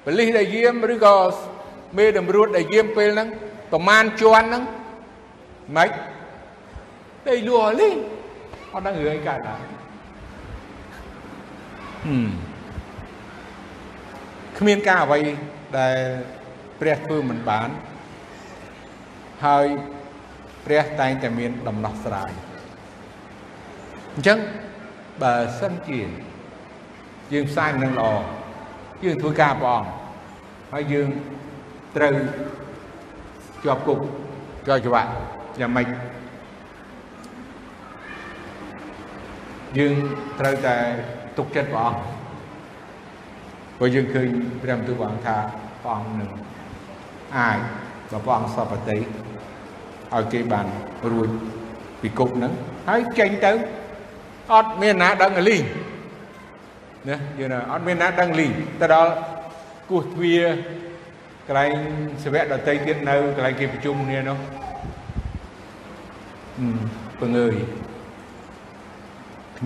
[0.05, 1.15] បលិសដែលយាមឬក៏
[1.97, 3.29] មេតម្រួតដែលយាមពេលហ្នឹង
[3.71, 4.63] ប្រមាណជាន់ហ្នឹង
[5.75, 5.91] ម៉េច
[7.25, 7.89] តែលួលី
[8.73, 9.61] អត់ដឹងរឿងកើតឡើង
[12.05, 12.31] ហឹម
[14.57, 15.19] គ្មានការអ្វី
[15.79, 15.97] ដែល
[16.79, 17.69] ព្រះធ្វើមិនបាន
[19.45, 19.67] ហើយ
[20.65, 22.31] ព្រះតែងតែមានដំណោះស្រាយ
[24.13, 24.39] អញ្ចឹង
[25.21, 26.01] បើសិនជា
[27.33, 28.09] យើងផ្សាយនឹងល្អ
[29.03, 29.89] យើងធ្វើការព្រះអង្គ
[30.73, 31.07] ហើយយើង
[31.95, 32.15] ត្រូវ
[33.63, 33.99] ជាប់គុក
[34.67, 35.09] ជាប់ច្បាប់
[35.59, 35.87] យ៉ាងម៉េច
[39.77, 39.95] យើង
[40.39, 40.75] ត្រូវតែ
[41.37, 42.01] ទុកចិត្តព្រះអង្គ
[43.77, 44.27] ព្រោះយើងឃើញ
[44.61, 45.37] ព្រះបន្ទូលព្រះអង្គថា
[45.83, 46.29] ព្រះអង្គនឹង
[47.37, 47.59] អាច
[48.11, 48.97] បើព្រះអង្គសពតិ
[50.15, 50.65] ឲ្យគេបាន
[51.11, 51.29] រួច
[52.01, 52.53] ពីគុកហ្នឹង
[52.89, 53.51] ហើយចេញទៅ
[54.53, 55.63] អត់មានណាដឹងលីង
[57.09, 58.47] ណាយើងអត់មានណាដឹងលី
[58.81, 59.11] ទៅដល់
[59.89, 60.37] គោះទ្វា
[61.47, 61.73] កន្លែង
[62.23, 64.37] សវៈដតីទៀតនៅកន្លែងគេប្រជុំគ្នានោះ
[67.19, 67.55] ពងើយ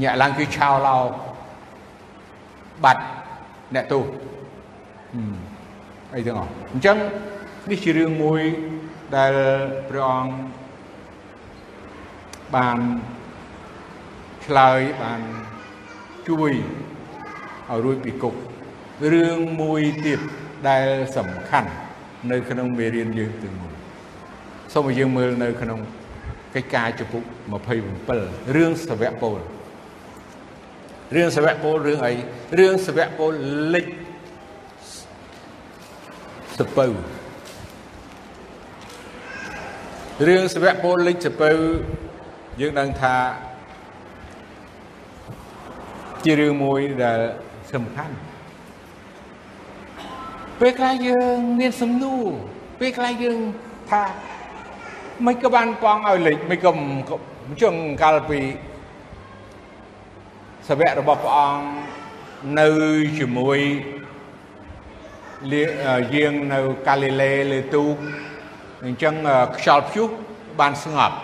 [0.02, 0.98] ញាក់ឡើងគឺឆោឡោ
[2.84, 3.04] បាត់
[3.76, 4.04] អ្នកទោស
[6.16, 6.98] អីទាំងអស់អញ្ចឹង
[7.70, 8.42] នេះជារឿងមួយ
[9.18, 9.34] ដែល
[9.90, 10.34] ព្រះអង្គ
[12.56, 12.80] បាន
[14.46, 15.22] ឆ្លើយបាន
[16.28, 16.54] ជួយ
[17.70, 18.36] ឲ្យរួចពីគុក
[19.14, 20.20] រឿងមួយទៀត
[20.70, 20.88] ដែល
[21.18, 21.72] សំខាន់
[22.32, 23.74] នៅក្នុងមេរៀនយើងទាំងមូល
[24.74, 25.80] សូមឲ្យយើងមើលនៅក្នុង
[26.56, 27.24] កិច្ចការចំពុក
[27.90, 29.40] 27រឿងសវៈពល
[31.16, 32.14] រឿងសវៈពលរឿងអី
[32.58, 33.34] រឿងសវៈពល
[33.74, 33.86] លិច
[36.60, 36.86] សពៅ
[40.24, 41.52] រឿងសវៈពលលិចសពៅ
[42.62, 43.16] យើងដឹងថា
[46.24, 47.20] ជារឿងមួយដែល
[47.74, 48.16] សំខាន់
[50.60, 52.26] ពេលខ្លះយើងមានសំណួរ
[52.80, 53.40] ពេលខ្លះយើង
[53.92, 54.04] ថា
[55.26, 56.72] មិនក៏បានប៉ងឲ្យលេចមិនក៏
[57.62, 58.40] ជឹងកាលពី
[60.68, 61.66] សវៈរបស់ព្រះអង្គ
[62.60, 62.70] នៅ
[63.20, 63.60] ជាមួយ
[66.14, 67.96] យាងនៅកាលីលេលើទូក
[68.86, 69.16] អញ្ចឹង
[69.58, 70.10] ខ្យល់ព្យុះ
[70.60, 71.18] បានស្ងប់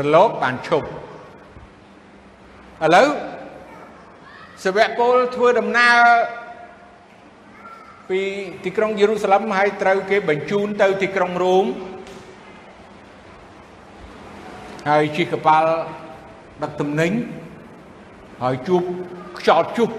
[0.00, 0.88] រលកបានឈប់
[2.84, 3.08] ឥឡូវ
[4.64, 5.98] សាវកពលធ្វើដំណើរ
[8.08, 8.20] ពី
[8.64, 11.66] ទីក្រុងយេរូសាឡិមហើយត្រូវគេបញ្ជូនទៅទីក្រុងរ៉ូម
[14.88, 15.70] ហើយជិះកប៉ាល់
[16.62, 17.12] ដឹកទំនិញ
[18.42, 18.82] ហើយជួប
[19.38, 19.90] ខ្យល់ជុះ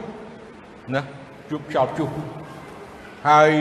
[0.95, 1.01] ណា
[1.49, 2.09] ជួបខ្យល់ជុះ
[3.29, 3.51] ហើយ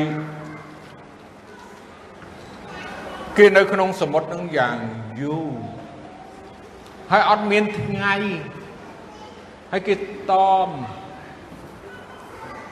[3.42, 4.76] គេនៅក្នុងសមុទ្រនឹងយ៉ាង
[5.20, 5.54] យូរ
[7.10, 8.14] ហើយអត់មានថ្ងៃ
[9.70, 9.94] ហើយគេ
[10.30, 10.32] ត
[10.66, 10.68] ម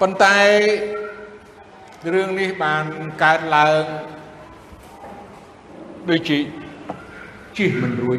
[0.00, 0.38] ប៉ុន្តែ
[2.12, 2.84] រឿងនេះបាន
[3.22, 3.84] កើតឡើង
[6.08, 6.38] ដូចជា
[7.56, 8.18] ជិះមិនរួច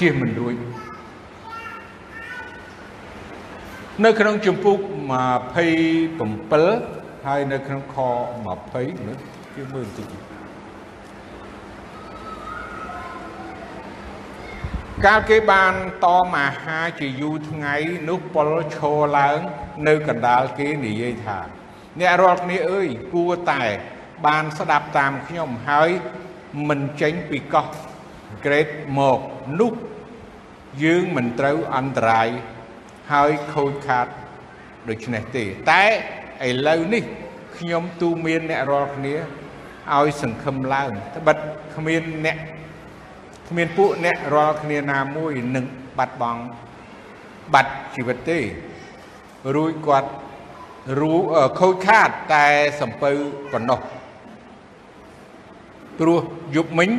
[0.00, 0.54] ជិះមិនរួច
[4.04, 4.78] នៅក្នុងជំពូក
[5.62, 7.96] 27ហើយនៅក្នុងខ
[8.46, 10.08] 20មើ លគេមើលបន្តិច
[15.04, 17.74] កាលគេបានតមអាហារជាយូរថ្ងៃ
[18.08, 19.38] នោះពលឈរឡើង
[19.88, 21.38] នៅកណ្ដាលគេនិយាយថា
[22.00, 23.62] អ្នករាល់គ្នាអើយគួរតែ
[24.26, 25.90] បានស្ដាប់តាមខ្ញុំហើយ
[26.68, 27.66] មិនចេញពីកោះ
[28.44, 28.66] ក្រេត
[28.98, 29.20] មក
[29.60, 29.72] នោះ
[30.84, 32.28] យើងមិនត្រូវអន្តរាយ
[33.12, 34.06] ហើយខូចខាត
[34.88, 35.84] ដូច្នេះទេ តែ
[36.48, 37.04] ឥឡូវនេះ
[37.58, 39.16] ខ្ញុំទូមានអ្នករាល់គ្នា
[39.96, 41.36] ឲ្យសង្ឃឹមឡើងត្បិត
[41.76, 42.36] គ្មានអ្នក
[43.48, 45.64] គ្មានពួកអ្នករាល់គ្នាណាមួយនឹង
[45.98, 46.42] បាត់បង់
[47.54, 48.38] បាត់ជីវិតទេ
[49.54, 50.10] រួចគាត់
[51.00, 51.12] រូ
[51.60, 52.46] ខូចខាតតែ
[52.80, 53.12] សំពៅ
[53.52, 53.80] ប៉ុណ្ណោះ
[55.98, 56.20] ព្រោះ
[56.56, 56.90] យប់មិញ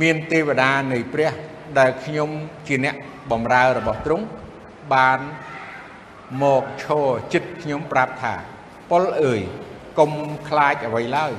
[0.00, 1.32] មានទេវតានៃព្រះ
[1.78, 2.30] ដែលខ្ញុំ
[2.66, 2.94] ជាអ្នក
[3.30, 4.24] បម្រើរបស់ទ្រង់
[4.94, 5.20] បាន
[6.42, 8.34] មកឈរចិត្តខ្ញុំប្រាប់ថា
[8.90, 9.40] ប៉ុលអើយ
[9.98, 10.12] កុំ
[10.48, 11.32] ខ្លាចអ្វីឡើយ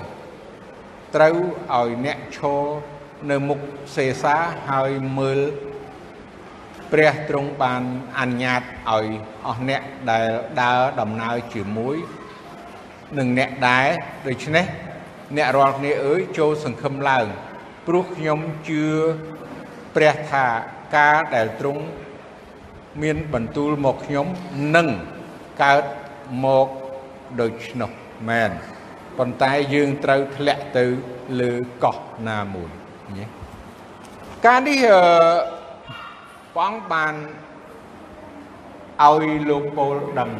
[1.15, 1.35] ត្រូវ
[1.75, 2.63] ឲ្យអ្នកឈរ
[3.29, 3.59] នៅមុខ
[3.95, 4.35] សេសា
[4.69, 5.39] ហើយមើល
[6.91, 7.83] ព្រះទ្រង់បាន
[8.19, 9.07] អនុញ្ញាតឲ្យ
[9.47, 9.81] អស់អ្នក
[10.11, 10.27] ដែល
[10.61, 11.97] ដើរដំណើរជាមួយ
[13.17, 13.87] នឹងអ្នកដែរ
[14.27, 14.65] ដូច្នេះ
[15.35, 17.25] អ្នករាល់គ្នាអើយចូលសង្ឃឹមឡើង
[17.87, 18.39] ព្រោះខ្ញុំ
[18.69, 18.85] ជឿ
[19.95, 20.45] ព្រះថា
[20.95, 21.83] ការដែលទ្រង់
[23.01, 24.27] មានបន្ទូលមកខ្ញុំ
[24.75, 24.87] នឹង
[25.63, 25.83] កើត
[26.43, 26.67] មក
[27.41, 27.91] ដូច្នោះ
[28.29, 28.51] មែន
[29.18, 30.86] ប៉ុន្តែយើងត្រូវធ្លាក់ទៅ
[31.39, 31.51] លើ
[31.84, 31.97] កោះ
[32.30, 32.70] ណាមួយ
[33.18, 33.26] ញ៉េ
[34.45, 35.03] ការនេះអឺ
[36.55, 37.13] ព្រះអង្គបាន
[39.05, 40.32] ឲ្យលោកពោលដឹង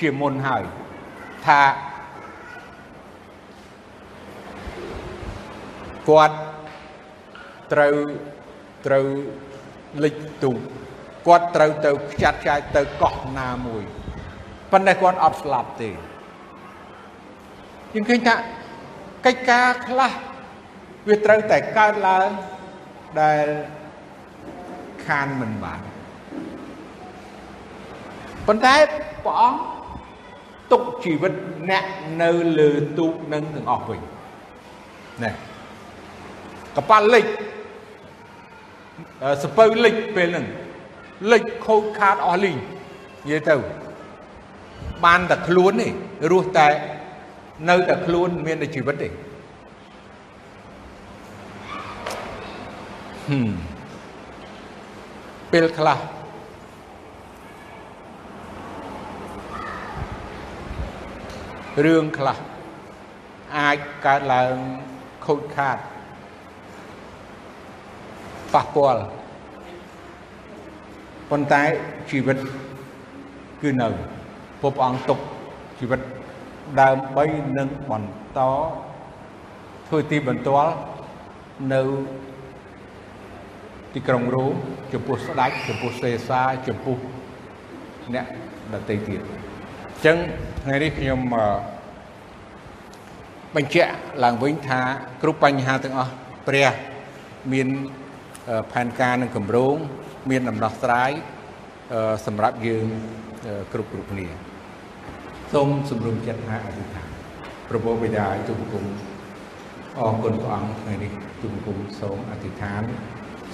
[0.00, 0.64] ជាមុនហើយ
[1.46, 1.62] ថា
[6.08, 6.36] គាត់
[7.72, 7.94] ត្រូវ
[8.86, 9.06] ត្រូវ
[10.04, 10.52] លិចទូ
[11.26, 13.82] គាត់ត្រូវទៅខ្ចាត់ខ្ចាយទៅកោះណាមួយ
[14.72, 15.90] ប៉ុន្តែគាត់អត់ស្លាប់ទេ
[17.94, 18.34] យើងឃើញថា
[19.26, 20.12] កិច្ចការខ្លះ
[21.08, 22.28] វាត្រូវតែកើតឡើង
[23.20, 23.46] ដែល
[25.06, 25.80] ខានមិនបាន
[28.46, 28.74] ប៉ុន្តែ
[29.24, 29.60] ព្រះអង្គ
[30.72, 31.32] ទុកជីវិត
[31.70, 31.84] អ្នក
[32.22, 34.00] នៅលើទូកនឹងទាំងអស់វិញ
[35.22, 35.30] ណែ
[36.76, 37.26] កប៉ាល់លិច
[39.42, 40.46] សពៅលិចពេលហ្នឹង
[41.32, 43.54] លិចខូចខាតអស់លីងនិយាយទៅ
[45.04, 45.88] បានតែខ្លួនទេ
[46.32, 46.68] រស់តែ
[47.68, 49.08] នៅតែខ្លួនមានតែជីវិតទេ
[53.28, 53.50] ហឹម
[55.52, 55.98] ពេលខ្លះ
[61.84, 62.38] រឿងខ្លះ
[63.56, 64.54] អាចកើតឡើង
[65.26, 65.76] ខូចខាត
[68.54, 69.02] ប៉ះពាល់
[71.30, 71.62] ប៉ុន្តែ
[72.10, 72.38] ជីវិត
[73.60, 73.88] គឺនៅ
[74.60, 75.18] ព្រះអង្គទុក
[75.78, 76.00] ជីវិត
[76.78, 77.24] ដើម្បី
[77.58, 78.40] នឹងបន្ត
[79.86, 80.74] ធ្វើទីបន្ទាល់
[81.72, 81.82] នៅ
[83.94, 84.54] ទីក្រុងរ៉ូម
[84.92, 86.96] ចំពោះស្ដេចចំពោះសេសាចំពោះ
[88.14, 88.26] អ្នក
[88.72, 90.16] ដទៃទៀតអញ្ចឹង
[90.62, 91.20] ថ្ងៃនេះខ្ញុំ
[93.56, 93.92] បញ្ជាក់
[94.24, 94.80] ឡើងវិញថា
[95.22, 96.12] គ្រប់បញ្ហាទាំងអស់
[96.48, 96.68] ព្រះ
[97.52, 97.68] មាន
[98.72, 99.76] ផែនការនិងគម្រោង
[100.30, 101.10] មានដំណោះស្រាយ
[102.26, 102.86] សម្រាប់យើង
[103.72, 104.49] គ្រប់គ្រប់គ្នា
[105.52, 107.08] សូមសម្រុំចិត្តថាអធិដ្ឋាន
[107.68, 108.84] ប្រពោបិតាទូបង្គំ
[109.98, 112.82] អរគុណព្រះអង្គថ្ងៃនេះទូបង្គំសូមអធិដ្ឋាន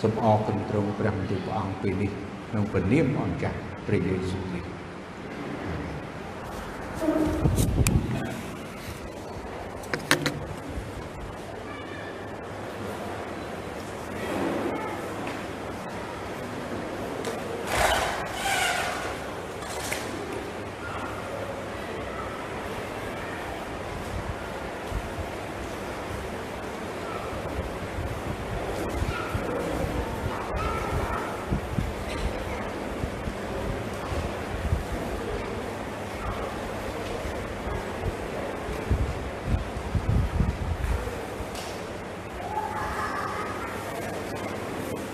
[0.01, 2.11] សូមអរគុណទ្រង់ព្រះមន្ទីរព្រះអង្គពេលនេះ
[2.51, 4.69] ក្នុងព្រះនាមអម្ចាស់ព្រះយេស៊ូវគ្រីស្ទ